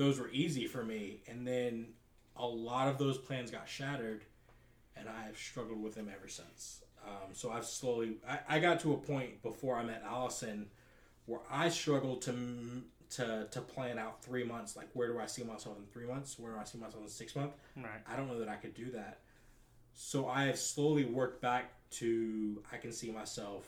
those 0.00 0.18
were 0.18 0.30
easy 0.32 0.66
for 0.66 0.82
me, 0.82 1.20
and 1.28 1.46
then 1.46 1.88
a 2.34 2.46
lot 2.46 2.88
of 2.88 2.96
those 2.96 3.18
plans 3.18 3.50
got 3.50 3.68
shattered, 3.68 4.24
and 4.96 5.06
I 5.10 5.26
have 5.26 5.36
struggled 5.36 5.82
with 5.82 5.94
them 5.94 6.10
ever 6.10 6.26
since. 6.26 6.80
Um, 7.06 7.34
so 7.34 7.50
I've 7.50 7.66
slowly, 7.66 8.16
I, 8.26 8.56
I 8.56 8.58
got 8.60 8.80
to 8.80 8.94
a 8.94 8.96
point 8.96 9.42
before 9.42 9.76
I 9.76 9.82
met 9.84 10.02
Allison 10.06 10.70
where 11.26 11.40
I 11.50 11.68
struggled 11.68 12.22
to 12.22 12.82
to 13.10 13.46
to 13.50 13.60
plan 13.60 13.98
out 13.98 14.24
three 14.24 14.42
months. 14.42 14.74
Like, 14.74 14.88
where 14.94 15.12
do 15.12 15.18
I 15.18 15.26
see 15.26 15.44
myself 15.44 15.76
in 15.76 15.84
three 15.92 16.06
months? 16.06 16.38
Where 16.38 16.52
do 16.52 16.58
I 16.58 16.64
see 16.64 16.78
myself 16.78 17.02
in 17.02 17.08
six 17.10 17.36
months? 17.36 17.58
Right. 17.76 18.00
I 18.10 18.16
don't 18.16 18.26
know 18.26 18.38
that 18.38 18.48
I 18.48 18.56
could 18.56 18.72
do 18.72 18.90
that. 18.92 19.18
So 19.92 20.28
I 20.28 20.44
have 20.44 20.58
slowly 20.58 21.04
worked 21.04 21.42
back 21.42 21.72
to 21.98 22.62
I 22.72 22.78
can 22.78 22.90
see 22.90 23.10
myself. 23.10 23.66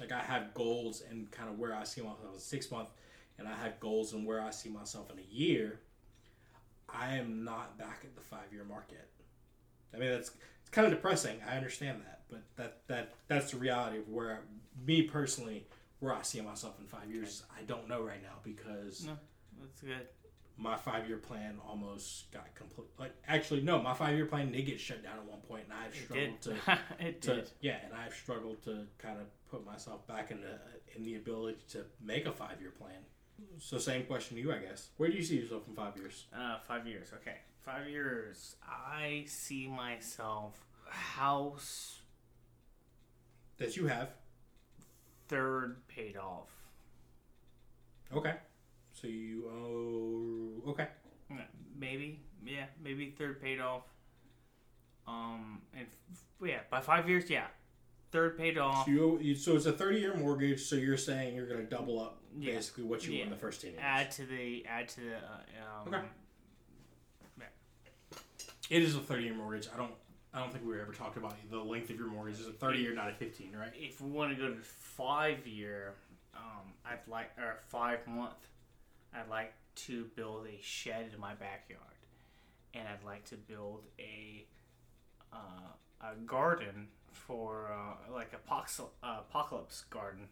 Like 0.00 0.10
I 0.10 0.18
have 0.18 0.54
goals 0.54 1.04
and 1.08 1.30
kind 1.30 1.48
of 1.48 1.56
where 1.56 1.72
I 1.72 1.84
see 1.84 2.00
myself 2.00 2.34
in 2.34 2.40
six 2.40 2.68
months, 2.68 2.90
and 3.38 3.46
I 3.48 3.54
have 3.56 3.78
goals 3.80 4.12
and 4.12 4.26
where 4.26 4.40
I 4.40 4.50
see 4.50 4.68
myself 4.68 5.10
in 5.10 5.18
a 5.18 5.22
year. 5.34 5.80
I 6.88 7.16
am 7.16 7.44
not 7.44 7.78
back 7.78 8.00
at 8.04 8.14
the 8.14 8.22
five 8.22 8.52
year 8.52 8.64
mark 8.64 8.86
yet. 8.90 9.08
I 9.94 9.98
mean 9.98 10.10
that's 10.10 10.30
it's 10.60 10.70
kind 10.70 10.86
of 10.86 10.92
depressing. 10.92 11.38
I 11.48 11.56
understand 11.56 12.00
that, 12.06 12.22
but 12.30 12.42
that 12.56 12.78
that 12.88 13.14
that's 13.28 13.50
the 13.52 13.58
reality 13.58 13.98
of 13.98 14.08
where 14.08 14.40
me 14.86 15.02
personally 15.02 15.66
where 16.00 16.14
I 16.14 16.22
see 16.22 16.40
myself 16.40 16.78
in 16.80 16.86
five 16.86 17.10
years. 17.12 17.42
I 17.58 17.62
don't 17.62 17.88
know 17.88 18.02
right 18.02 18.22
now 18.22 18.38
because 18.44 19.04
No, 19.04 19.14
that's 19.60 19.80
good. 19.80 20.06
my 20.56 20.76
five 20.76 21.08
year 21.08 21.16
plan 21.18 21.58
almost 21.66 22.30
got 22.32 22.54
complete. 22.54 22.88
Like 22.98 23.12
actually, 23.26 23.60
no, 23.62 23.82
my 23.82 23.94
five 23.94 24.14
year 24.14 24.26
plan 24.26 24.50
did 24.52 24.64
get 24.66 24.78
shut 24.80 25.02
down 25.02 25.18
at 25.18 25.24
one 25.24 25.40
point, 25.40 25.64
and 25.64 25.72
I've 25.72 25.94
struggled 25.94 26.40
to 26.42 26.54
it 27.06 27.22
to 27.22 27.34
did. 27.36 27.50
yeah, 27.60 27.76
and 27.84 27.92
I've 27.94 28.14
struggled 28.14 28.62
to 28.64 28.86
kind 28.98 29.18
of 29.20 29.26
put 29.50 29.64
myself 29.66 30.06
back 30.06 30.30
in 30.30 30.40
the 30.40 30.58
in 30.96 31.02
the 31.04 31.16
ability 31.16 31.58
to 31.70 31.84
make 32.00 32.26
a 32.26 32.32
five 32.32 32.60
year 32.60 32.70
plan. 32.70 33.00
So 33.58 33.78
same 33.78 34.04
question 34.04 34.36
to 34.36 34.42
you, 34.42 34.52
I 34.52 34.58
guess. 34.58 34.88
Where 34.96 35.08
do 35.10 35.16
you 35.16 35.22
see 35.22 35.36
yourself 35.36 35.62
in 35.68 35.74
five 35.74 35.96
years? 35.96 36.24
Uh, 36.36 36.58
five 36.66 36.86
years. 36.86 37.08
Okay, 37.20 37.36
five 37.60 37.88
years. 37.88 38.56
I 38.66 39.24
see 39.26 39.66
myself 39.68 40.64
house 40.88 42.00
That 43.58 43.76
you 43.76 43.86
have. 43.86 44.10
third 45.28 45.86
paid 45.88 46.16
off. 46.16 46.50
Okay. 48.14 48.34
So 48.92 49.06
you 49.06 49.44
owe 49.46 50.70
okay. 50.70 50.88
Maybe, 51.78 52.20
yeah, 52.44 52.64
maybe 52.82 53.14
third 53.16 53.40
paid 53.40 53.60
off. 53.60 53.82
Um, 55.06 55.62
and 55.76 55.86
f- 56.12 56.22
yeah, 56.44 56.60
by 56.70 56.80
five 56.80 57.08
years, 57.08 57.30
yeah, 57.30 57.46
third 58.10 58.36
paid 58.36 58.58
off. 58.58 58.86
So 58.86 58.90
you, 58.90 59.04
owe, 59.04 59.18
you 59.20 59.34
so 59.36 59.54
it's 59.54 59.66
a 59.66 59.72
thirty 59.72 60.00
year 60.00 60.14
mortgage. 60.16 60.62
So 60.62 60.74
you're 60.76 60.96
saying 60.96 61.36
you're 61.36 61.46
going 61.46 61.60
to 61.60 61.66
double 61.66 62.00
up 62.00 62.20
Yeah. 62.38 62.54
basically 62.54 62.84
what 62.84 63.04
you 63.06 63.14
Yeah. 63.14 63.24
in 63.24 63.30
the 63.30 63.36
first 63.36 63.60
ten 63.62 63.70
years. 63.72 63.82
Add 63.82 64.10
to 64.12 64.26
the 64.26 64.64
add 64.66 64.88
to 64.90 65.00
the 65.00 65.16
uh, 65.16 65.82
um, 65.82 65.94
Okay. 65.94 66.06
It 68.70 68.82
is 68.82 68.94
a 68.96 69.00
thirty 69.00 69.24
year 69.24 69.34
mortgage. 69.34 69.68
I 69.72 69.76
don't. 69.76 69.92
I 70.34 70.40
don't 70.40 70.52
think 70.52 70.66
we 70.66 70.78
ever 70.78 70.92
talked 70.92 71.16
about 71.16 71.34
the 71.50 71.58
length 71.58 71.88
of 71.88 71.96
your 71.96 72.08
mortgage. 72.08 72.38
Is 72.38 72.46
a 72.46 72.52
thirty 72.52 72.80
year, 72.80 72.94
not 72.94 73.08
a 73.08 73.14
fifteen, 73.14 73.52
right? 73.58 73.72
If 73.74 74.00
we 74.00 74.10
want 74.10 74.30
to 74.30 74.36
go 74.36 74.48
to 74.50 74.60
five 74.60 75.46
year, 75.46 75.94
um, 76.34 76.74
I'd 76.84 76.98
like 77.08 77.30
or 77.38 77.56
five 77.68 78.06
month, 78.06 78.46
I'd 79.14 79.28
like 79.30 79.54
to 79.86 80.04
build 80.16 80.46
a 80.46 80.62
shed 80.62 81.10
in 81.14 81.18
my 81.20 81.32
backyard, 81.34 81.80
and 82.74 82.86
I'd 82.86 83.04
like 83.06 83.24
to 83.26 83.36
build 83.36 83.84
a 83.98 84.44
uh, 85.32 85.72
a 86.02 86.14
garden 86.26 86.88
for 87.10 87.72
uh, 87.72 88.12
like 88.12 88.34
a 88.34 88.38
pox- 88.48 88.80
uh, 88.80 89.20
apocalypse 89.30 89.84
garden. 89.88 90.28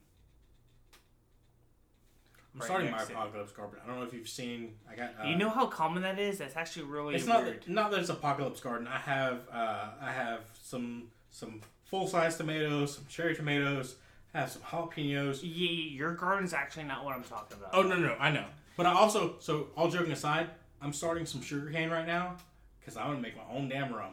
I'm 2.56 2.60
Right 2.60 2.66
starting 2.66 2.90
my 2.90 3.02
apocalypse 3.02 3.52
garden. 3.52 3.78
I 3.84 3.86
don't 3.86 3.98
know 3.98 4.06
if 4.06 4.14
you've 4.14 4.28
seen. 4.28 4.76
I 4.90 4.96
got. 4.96 5.10
Uh, 5.22 5.28
you 5.28 5.36
know 5.36 5.50
how 5.50 5.66
common 5.66 6.02
that 6.04 6.18
is? 6.18 6.38
That's 6.38 6.56
actually 6.56 6.86
really 6.86 7.14
it's 7.14 7.26
not 7.26 7.44
weird. 7.44 7.62
that, 7.62 7.68
not 7.68 7.90
that 7.90 8.00
it's 8.00 8.08
apocalypse 8.08 8.60
garden. 8.60 8.88
I 8.88 8.96
have 8.96 9.40
uh, 9.52 9.88
I 10.00 10.10
have 10.10 10.40
some 10.62 11.08
some 11.30 11.60
full 11.84 12.06
size 12.06 12.38
tomatoes, 12.38 12.94
some 12.94 13.04
cherry 13.10 13.36
tomatoes. 13.36 13.96
I 14.32 14.40
have 14.40 14.50
some 14.50 14.62
jalapenos. 14.62 15.40
Yeah, 15.42 15.68
your 15.68 16.14
garden's 16.14 16.54
actually 16.54 16.84
not 16.84 17.04
what 17.04 17.14
I'm 17.14 17.24
talking 17.24 17.58
about. 17.58 17.70
Oh 17.74 17.82
no, 17.82 17.96
no, 17.96 18.08
no, 18.08 18.16
I 18.18 18.30
know. 18.30 18.46
But 18.78 18.86
I 18.86 18.94
also, 18.94 19.36
so 19.38 19.68
all 19.76 19.90
joking 19.90 20.12
aside, 20.12 20.48
I'm 20.80 20.94
starting 20.94 21.26
some 21.26 21.42
sugarcane 21.42 21.90
right 21.90 22.06
now 22.06 22.36
because 22.80 22.96
I 22.96 23.06
want 23.06 23.18
to 23.18 23.22
make 23.22 23.36
my 23.36 23.42
own 23.54 23.68
damn 23.68 23.92
rum. 23.92 24.12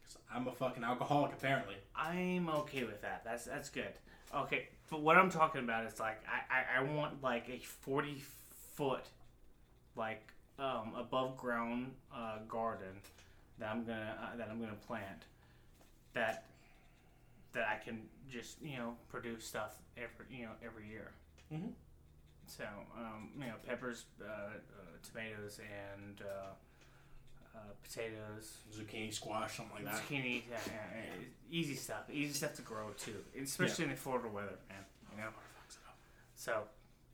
Because 0.00 0.18
I'm 0.32 0.46
a 0.46 0.52
fucking 0.52 0.84
alcoholic 0.84 1.32
apparently. 1.32 1.74
I'm 1.96 2.48
okay 2.48 2.84
with 2.84 3.02
that. 3.02 3.22
That's 3.24 3.46
that's 3.46 3.68
good. 3.68 3.94
Okay, 4.32 4.68
but 4.92 5.00
what 5.00 5.16
I'm 5.16 5.30
talking 5.30 5.62
about 5.64 5.86
is 5.86 5.98
like 5.98 6.20
I, 6.28 6.78
I, 6.78 6.80
I 6.80 6.92
want 6.94 7.22
like 7.22 7.48
a 7.48 7.58
40 7.58 8.22
foot 8.74 9.06
like 9.96 10.22
um, 10.58 10.92
above 10.96 11.36
ground 11.38 11.92
uh, 12.14 12.38
garden 12.46 13.00
that 13.58 13.70
I'm 13.70 13.84
gonna 13.84 14.16
uh, 14.22 14.36
that 14.36 14.48
I'm 14.50 14.60
gonna 14.60 14.74
plant 14.86 15.24
that 16.12 16.44
that 17.54 17.64
I 17.68 17.82
can 17.82 18.02
just 18.30 18.60
you 18.62 18.76
know 18.76 18.94
produce 19.08 19.46
stuff 19.46 19.72
every 19.96 20.26
you 20.30 20.44
know 20.44 20.52
every 20.64 20.86
year. 20.86 21.12
Mhm. 21.52 21.72
So 22.46 22.64
um, 22.98 23.30
you 23.38 23.46
know 23.46 23.54
peppers, 23.66 24.04
uh, 24.20 24.24
uh, 24.24 24.58
tomatoes, 25.02 25.58
and 25.58 26.20
uh, 27.54 27.58
potatoes. 27.82 28.58
Zucchini, 28.72 29.12
squash, 29.12 29.56
something 29.56 29.84
like 29.84 29.84
that. 29.84 30.02
Zucchini, 30.02 30.42
yeah, 30.50 30.56
yeah, 30.66 30.72
yeah, 30.94 31.24
easy 31.50 31.74
stuff. 31.74 32.10
Easy 32.12 32.32
stuff 32.32 32.54
to 32.54 32.62
grow 32.62 32.90
too, 32.98 33.16
especially 33.42 33.84
in 33.84 33.90
the 33.90 33.96
Florida 33.96 34.28
weather, 34.28 34.58
man. 34.68 34.84
You 35.10 35.22
know. 35.22 35.28
So, 36.34 36.62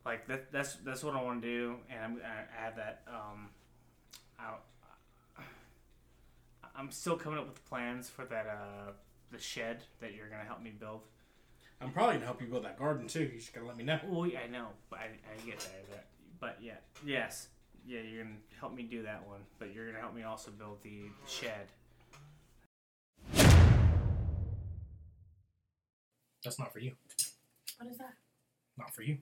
like 0.07 0.27
that, 0.29 0.51
that's 0.53 0.77
that's 0.77 1.05
what 1.05 1.15
I 1.15 1.23
want 1.23 1.43
to 1.43 1.49
do, 1.49 1.77
and 1.91 2.03
I'm 2.03 2.13
gonna 2.15 2.47
add 2.59 2.77
that. 2.77 3.03
Um, 3.09 3.49
out. 4.41 4.63
I'm 6.77 6.93
still 6.93 7.17
coming 7.17 7.41
up 7.41 7.47
with 7.47 7.69
plans 7.69 8.09
for 8.09 8.25
that. 8.27 8.47
Uh, 8.47 8.93
the 9.31 9.39
shed 9.39 9.83
that 10.01 10.15
you're 10.15 10.29
gonna 10.29 10.45
help 10.45 10.63
me 10.63 10.71
build. 10.71 11.03
I'm 11.81 11.93
probably 11.93 12.15
gonna 12.15 12.27
help 12.27 12.41
you 12.41 12.49
build 12.49 12.65
that 12.65 12.79
garden 12.79 13.07
too. 13.07 13.25
You 13.25 13.39
just 13.39 13.53
gotta 13.53 13.67
let 13.67 13.77
me 13.77 13.85
know. 13.85 13.99
Oh, 14.11 14.25
yeah, 14.25 14.41
I 14.45 14.49
know, 14.49 14.69
but 14.91 15.01
I, 15.01 15.05
I 15.05 15.47
get 15.47 15.59
that, 15.61 15.91
that. 15.91 16.07
But 16.41 16.59
yeah, 16.61 16.75
yes, 17.05 17.49
yeah, 17.87 18.01
you're 18.01 18.23
gonna 18.25 18.37
help 18.61 18.75
me 18.75 18.83
do 18.83 19.03
that 19.03 19.27
one, 19.27 19.41
but 19.59 19.75
you're 19.75 19.87
gonna 19.87 20.01
help 20.01 20.15
me 20.15 20.23
also 20.23 20.51
build 20.51 20.83
the 20.83 21.03
shed. 21.27 21.69
That's 26.45 26.59
not 26.59 26.73
for 26.73 26.79
you. 26.79 26.93
What 27.79 27.91
is 27.91 27.99
that? 27.99 28.15
Not 28.79 28.95
for 28.95 29.03
you. 29.03 29.19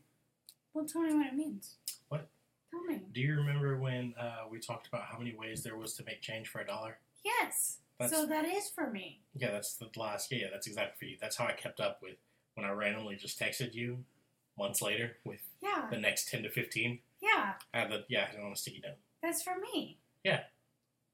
Well, 0.74 0.84
tell 0.84 1.02
me 1.02 1.14
what 1.14 1.26
it 1.26 1.34
means. 1.34 1.76
What? 2.08 2.28
Tell 2.70 2.82
me. 2.84 3.00
Do 3.12 3.20
you 3.20 3.36
remember 3.36 3.78
when 3.78 4.14
uh, 4.20 4.44
we 4.50 4.58
talked 4.58 4.86
about 4.86 5.02
how 5.10 5.18
many 5.18 5.34
ways 5.34 5.62
there 5.62 5.76
was 5.76 5.94
to 5.94 6.04
make 6.04 6.20
change 6.20 6.48
for 6.48 6.60
a 6.60 6.66
dollar? 6.66 6.98
Yes. 7.24 7.78
That's- 7.98 8.18
so 8.18 8.26
that 8.26 8.44
is 8.44 8.68
for 8.74 8.90
me. 8.90 9.20
Yeah, 9.34 9.50
that's 9.52 9.76
the 9.76 9.88
last. 9.96 10.30
Yeah, 10.30 10.48
that's 10.52 10.66
exactly 10.66 10.94
for 10.98 11.04
you. 11.10 11.16
That's 11.20 11.36
how 11.36 11.46
I 11.46 11.52
kept 11.52 11.80
up 11.80 12.00
with 12.02 12.16
when 12.54 12.66
I 12.66 12.70
randomly 12.72 13.16
just 13.16 13.40
texted 13.40 13.72
you 13.74 14.04
months 14.58 14.82
later 14.82 15.16
with 15.24 15.40
Yeah. 15.62 15.86
the 15.90 15.98
next 15.98 16.28
ten 16.28 16.42
to 16.42 16.50
fifteen. 16.50 16.98
Yeah. 17.26 17.52
I 17.74 17.78
had 17.80 17.90
the 17.90 18.04
yeah, 18.08 18.22
I 18.22 18.24
had 18.26 18.34
it 18.36 18.44
on 18.44 18.52
a 18.52 18.56
sticky 18.56 18.82
note. 18.84 18.96
That's 19.22 19.42
for 19.42 19.54
me. 19.58 19.98
Yeah. 20.24 20.40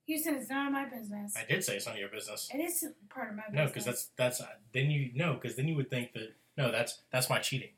You 0.07 0.19
said 0.19 0.35
it's 0.35 0.51
none 0.51 0.67
of 0.67 0.73
my 0.73 0.85
business. 0.85 1.35
I 1.37 1.45
did 1.45 1.65
say 1.65 1.77
it's 1.77 1.87
none 1.87 1.95
of 1.95 2.01
your 2.01 2.09
business. 2.09 2.51
It 2.53 2.59
is 2.59 2.85
part 3.09 3.31
of 3.31 3.37
my 3.37 3.45
business. 3.49 3.59
No, 3.59 3.67
because 3.67 3.85
that's 3.85 4.09
that's 4.17 4.41
uh, 4.41 4.47
then 4.73 4.91
you 4.91 5.11
no, 5.15 5.35
because 5.35 5.57
then 5.57 5.69
you 5.69 5.77
would 5.77 5.91
think 5.91 6.13
that 6.13 6.35
no, 6.57 6.73
that's 6.73 7.03
that's 7.13 7.31
my 7.31 7.39
cheating. 7.39 7.71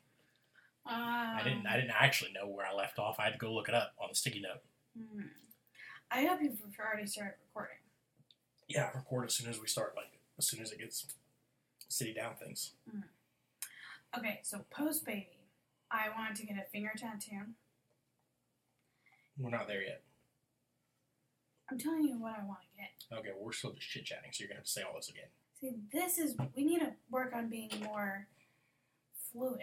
Um, 0.87 0.95
I 0.95 1.41
didn't 1.43 1.67
I 1.67 1.77
didn't 1.77 1.93
actually 1.97 2.31
know 2.33 2.47
where 2.47 2.65
I 2.65 2.73
left 2.73 2.99
off. 2.99 3.19
I 3.19 3.25
had 3.25 3.33
to 3.33 3.39
go 3.39 3.53
look 3.53 3.69
it 3.69 3.75
up 3.75 3.93
on 4.01 4.09
the 4.09 4.15
sticky 4.15 4.41
note. 4.41 4.61
hmm. 4.97 5.21
I 6.11 6.25
hope 6.25 6.39
you've 6.41 6.59
already 6.79 7.07
started 7.07 7.33
recording. 7.47 7.77
Yeah, 8.67 8.89
I 8.93 8.97
record 8.97 9.25
as 9.25 9.35
soon 9.35 9.49
as 9.49 9.59
we 9.59 9.67
start, 9.67 9.93
like 9.95 10.19
as 10.37 10.47
soon 10.47 10.61
as 10.61 10.71
it 10.71 10.79
gets 10.79 11.05
city 11.89 12.13
down 12.13 12.35
things. 12.35 12.73
Okay, 14.17 14.39
so 14.43 14.65
post 14.69 15.05
baby, 15.05 15.27
I 15.91 16.09
wanted 16.17 16.35
to 16.37 16.45
get 16.45 16.57
a 16.57 16.69
finger 16.71 16.91
tattoo. 16.95 17.53
We're 19.37 19.49
not 19.49 19.67
there 19.67 19.81
yet. 19.81 20.01
I'm 21.69 21.77
telling 21.79 22.03
you 22.07 22.19
what 22.21 22.33
I 22.39 22.45
want 22.45 22.59
to 22.61 22.77
get. 22.77 23.19
Okay, 23.19 23.29
we're 23.39 23.51
still 23.51 23.73
just 23.73 23.87
chit 23.89 24.05
chatting, 24.05 24.29
so 24.31 24.41
you're 24.41 24.47
gonna 24.49 24.59
have 24.59 24.65
to 24.65 24.71
say 24.71 24.81
all 24.83 24.95
this 24.95 25.09
again. 25.09 25.25
See, 25.59 25.75
this 25.91 26.17
is 26.17 26.35
we 26.55 26.63
need 26.63 26.79
to 26.79 26.93
work 27.09 27.33
on 27.35 27.49
being 27.49 27.71
more 27.83 28.27
fluid 29.31 29.59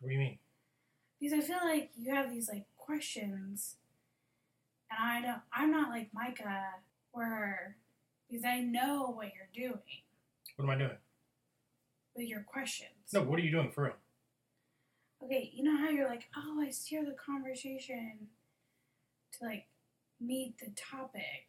What 0.00 0.08
do 0.08 0.14
you 0.14 0.18
mean? 0.20 0.38
because 1.20 1.38
I 1.38 1.40
feel 1.46 1.58
like 1.64 1.90
you 1.96 2.12
have 2.12 2.30
these 2.32 2.48
like 2.48 2.66
questions, 2.76 3.76
and 4.90 4.98
I 5.00 5.22
don't. 5.22 5.40
I'm 5.52 5.70
not 5.70 5.90
like 5.90 6.10
Micah, 6.12 6.64
where 7.12 7.76
because 8.28 8.44
I 8.44 8.60
know 8.60 9.12
what 9.14 9.28
you're 9.34 9.68
doing 9.68 9.80
What 10.56 10.64
am 10.64 10.70
I 10.70 10.78
doing? 10.78 10.96
with 12.16 12.26
your 12.28 12.40
questions. 12.42 12.90
No, 13.14 13.22
what 13.22 13.38
are 13.38 13.42
you 13.42 13.50
doing 13.52 13.70
for 13.70 13.84
real? 13.84 13.94
Okay, 15.24 15.50
you 15.54 15.62
know 15.62 15.76
how 15.78 15.88
you're 15.90 16.08
like, 16.08 16.28
oh, 16.36 16.60
I 16.60 16.70
steer 16.70 17.04
the 17.04 17.12
conversation 17.12 18.26
to 19.38 19.46
like 19.46 19.66
meet 20.20 20.58
the 20.58 20.70
topic. 20.70 21.46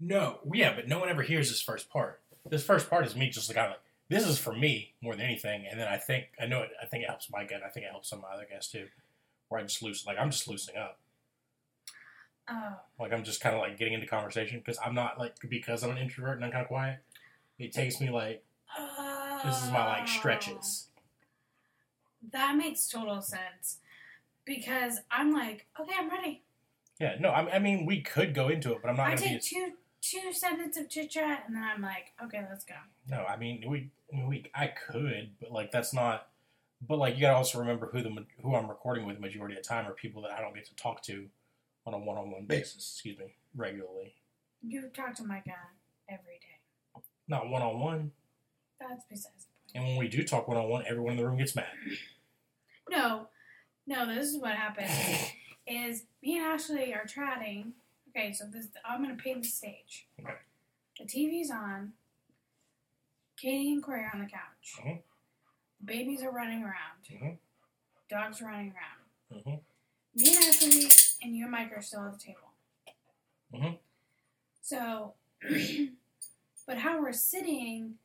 No, 0.00 0.40
yeah, 0.52 0.74
but 0.74 0.88
no 0.88 0.98
one 0.98 1.08
ever 1.08 1.22
hears 1.22 1.48
this 1.48 1.62
first 1.62 1.88
part. 1.88 2.20
This 2.48 2.64
first 2.64 2.90
part 2.90 3.06
is 3.06 3.16
me 3.16 3.30
just 3.30 3.52
kind 3.54 3.66
of 3.66 3.70
like, 3.72 3.80
this 4.08 4.26
is 4.26 4.38
for 4.38 4.52
me 4.52 4.92
more 5.00 5.14
than 5.14 5.24
anything, 5.24 5.66
and 5.70 5.80
then 5.80 5.88
I 5.88 5.96
think 5.96 6.26
I 6.40 6.46
know 6.46 6.62
it. 6.62 6.70
I 6.82 6.86
think 6.86 7.04
it 7.04 7.08
helps 7.08 7.30
my 7.30 7.44
gut. 7.44 7.62
I 7.64 7.70
think 7.70 7.86
it 7.86 7.90
helps 7.90 8.10
some 8.10 8.18
of 8.18 8.24
my 8.24 8.34
other 8.34 8.46
guests 8.50 8.70
too. 8.70 8.86
Where 9.48 9.60
I 9.60 9.64
just 9.64 9.82
loosen, 9.82 10.06
like 10.06 10.18
I'm 10.18 10.30
just 10.30 10.46
loosening 10.48 10.76
up. 10.76 10.98
Oh, 12.48 12.74
Like 13.00 13.12
I'm 13.12 13.24
just 13.24 13.40
kind 13.40 13.54
of 13.54 13.62
like 13.62 13.78
getting 13.78 13.94
into 13.94 14.06
conversation 14.06 14.58
because 14.58 14.78
I'm 14.84 14.94
not 14.94 15.18
like 15.18 15.36
because 15.48 15.82
I'm 15.82 15.90
an 15.90 15.98
introvert 15.98 16.36
and 16.36 16.44
I'm 16.44 16.50
kind 16.50 16.62
of 16.62 16.68
quiet. 16.68 16.98
It 17.58 17.72
takes 17.72 18.00
me 18.00 18.10
like 18.10 18.42
this 19.44 19.62
is 19.62 19.70
my 19.70 19.86
like 19.86 20.08
stretches. 20.08 20.88
Oh. 20.88 21.00
That 22.32 22.56
makes 22.56 22.88
total 22.88 23.20
sense 23.22 23.78
because 24.44 24.98
I'm 25.10 25.32
like, 25.32 25.66
okay, 25.80 25.92
I'm 25.98 26.10
ready. 26.10 26.42
Yeah, 27.00 27.16
no, 27.20 27.30
I, 27.30 27.56
I 27.56 27.58
mean 27.58 27.86
we 27.86 28.00
could 28.02 28.34
go 28.34 28.48
into 28.48 28.72
it, 28.72 28.78
but 28.82 28.88
I'm 28.88 28.96
not 28.96 29.06
I 29.08 29.14
gonna 29.16 29.22
be. 29.22 29.28
take 29.38 29.42
two 29.42 29.72
two 30.00 30.32
sentences 30.32 30.84
of 30.84 30.90
chit 30.90 31.10
chat 31.10 31.44
and 31.46 31.56
then 31.56 31.62
I'm 31.62 31.82
like, 31.82 32.12
okay, 32.22 32.44
let's 32.48 32.64
go. 32.64 32.74
No, 33.08 33.24
I 33.24 33.36
mean 33.36 33.64
we 33.68 33.90
we 34.26 34.44
I 34.54 34.68
could, 34.68 35.30
but 35.40 35.50
like 35.50 35.72
that's 35.72 35.92
not. 35.92 36.28
But 36.86 36.98
like 36.98 37.14
you 37.14 37.22
gotta 37.22 37.36
also 37.36 37.58
remember 37.58 37.88
who 37.92 38.02
the 38.02 38.24
who 38.42 38.54
I'm 38.54 38.68
recording 38.68 39.06
with 39.06 39.18
majority 39.18 39.56
of 39.56 39.62
the 39.62 39.68
time 39.68 39.86
are 39.86 39.92
people 39.92 40.22
that 40.22 40.32
I 40.32 40.40
don't 40.40 40.54
get 40.54 40.66
to 40.66 40.76
talk 40.76 41.02
to 41.04 41.26
on 41.86 41.94
a 41.94 41.98
one 41.98 42.16
on 42.16 42.30
one 42.30 42.44
basis. 42.46 42.92
Excuse 42.92 43.18
me, 43.18 43.34
regularly. 43.56 44.14
You 44.62 44.88
talk 44.94 45.14
to 45.16 45.24
my 45.24 45.42
guy 45.44 45.52
every 46.08 46.38
day. 46.40 47.02
not 47.28 47.48
one 47.48 47.62
on 47.62 47.80
one. 47.80 48.12
That's 48.80 49.04
besides 49.08 49.46
the 49.46 49.72
point. 49.72 49.72
And 49.74 49.84
when 49.84 49.96
we 49.96 50.08
do 50.08 50.22
talk 50.24 50.46
one 50.48 50.56
on 50.56 50.68
one, 50.68 50.84
everyone 50.86 51.12
in 51.12 51.18
the 51.18 51.26
room 51.26 51.38
gets 51.38 51.54
mad. 51.56 51.66
No, 52.90 53.28
no. 53.86 54.06
This 54.06 54.28
is 54.28 54.38
what 54.40 54.52
happens. 54.52 54.90
is 55.66 56.04
me 56.22 56.36
and 56.36 56.46
Ashley 56.46 56.92
are 56.94 57.04
chatting. 57.06 57.72
Okay, 58.10 58.32
so 58.32 58.44
this 58.46 58.68
I'm 58.84 59.02
gonna 59.02 59.16
paint 59.16 59.42
the 59.42 59.48
stage. 59.48 60.06
Okay. 60.20 60.34
The 60.98 61.04
TV's 61.04 61.50
on. 61.50 61.92
Katie 63.36 63.72
and 63.72 63.82
Corey 63.82 64.02
are 64.04 64.10
on 64.14 64.20
the 64.20 64.26
couch. 64.30 64.76
Mhm. 64.78 65.02
The 65.80 65.84
babies 65.86 66.22
are 66.22 66.30
running 66.30 66.62
around. 66.62 67.02
Mhm. 67.10 67.38
Dogs 68.08 68.40
are 68.40 68.46
running 68.46 68.72
around. 68.72 69.42
hmm 69.44 69.56
Me 70.14 70.28
and 70.36 70.44
Ashley 70.44 70.88
and 71.22 71.36
you 71.36 71.44
and 71.44 71.50
Mike 71.52 71.72
are 71.76 71.82
still 71.82 72.04
at 72.06 72.12
the 72.12 72.18
table. 72.18 72.52
Mhm. 73.52 73.78
So, 74.60 75.14
but 76.66 76.78
how 76.78 77.00
we're 77.00 77.12
sitting, 77.12 77.98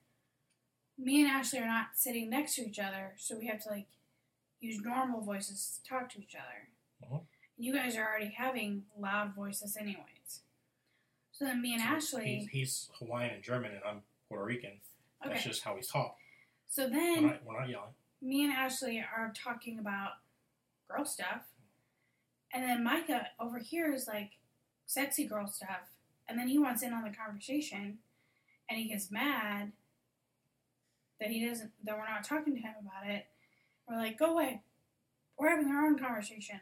me 0.98 1.22
and 1.22 1.30
Ashley 1.30 1.60
are 1.60 1.68
not 1.68 1.96
sitting 1.96 2.30
next 2.30 2.56
to 2.56 2.66
each 2.68 2.80
other, 2.80 3.14
so 3.18 3.38
we 3.38 3.46
have 3.48 3.62
to 3.64 3.70
like 3.70 3.88
use 4.60 4.82
normal 4.82 5.22
voices 5.22 5.80
to 5.84 5.88
talk 5.90 6.10
to 6.10 6.20
each 6.20 6.36
other. 6.36 7.22
You 7.62 7.74
guys 7.74 7.98
are 7.98 8.08
already 8.08 8.34
having 8.38 8.84
loud 8.98 9.36
voices, 9.36 9.76
anyways. 9.78 10.42
So 11.34 11.44
then 11.46 11.62
me 11.62 11.74
and 11.74 11.82
He's, 11.82 11.92
Ashley, 11.92 12.50
he's 12.52 12.90
Hawaiian 13.00 13.34
and 13.36 13.44
German, 13.44 13.72
and 13.72 13.82
I'm 13.86 14.02
Puerto 14.30 14.46
Rican. 14.46 14.80
That's 15.24 15.44
just 15.44 15.64
how 15.64 15.76
he's 15.76 15.88
taught. 15.90 16.16
So 16.70 16.86
We're 16.86 16.92
then 16.92 17.26
not, 17.26 17.46
we're 17.46 17.60
not 17.60 17.68
yelling. 17.70 17.90
me 18.22 18.46
and 18.46 18.54
Ashley 18.54 19.00
are 19.00 19.34
talking 19.36 19.78
about 19.78 20.12
girl 20.90 21.04
stuff, 21.04 21.44
and 22.54 22.64
then 22.64 22.82
Micah 22.84 23.28
over 23.40 23.60
here 23.60 23.94
is 23.94 24.08
like 24.08 24.32
sexy 24.86 25.26
girl 25.28 25.46
stuff, 25.48 25.92
and 26.30 26.40
then 26.40 26.48
he 26.48 26.58
wants 26.58 26.82
in 26.82 26.94
on 26.94 27.04
the 27.04 27.10
conversation, 27.12 27.98
and 28.70 28.80
he 28.80 28.88
gets 28.88 29.12
mad 29.12 29.74
that 31.20 31.30
he 31.30 31.46
doesn't 31.46 31.72
that 31.84 31.98
we're 31.98 32.08
not 32.08 32.24
talking 32.24 32.56
to 32.56 32.62
him 32.62 32.74
about 32.82 33.10
it. 33.10 33.26
We're 33.90 33.98
like, 33.98 34.18
go 34.18 34.32
away. 34.32 34.62
We're 35.38 35.50
having 35.50 35.68
our 35.68 35.86
own 35.86 36.00
conversation. 36.00 36.60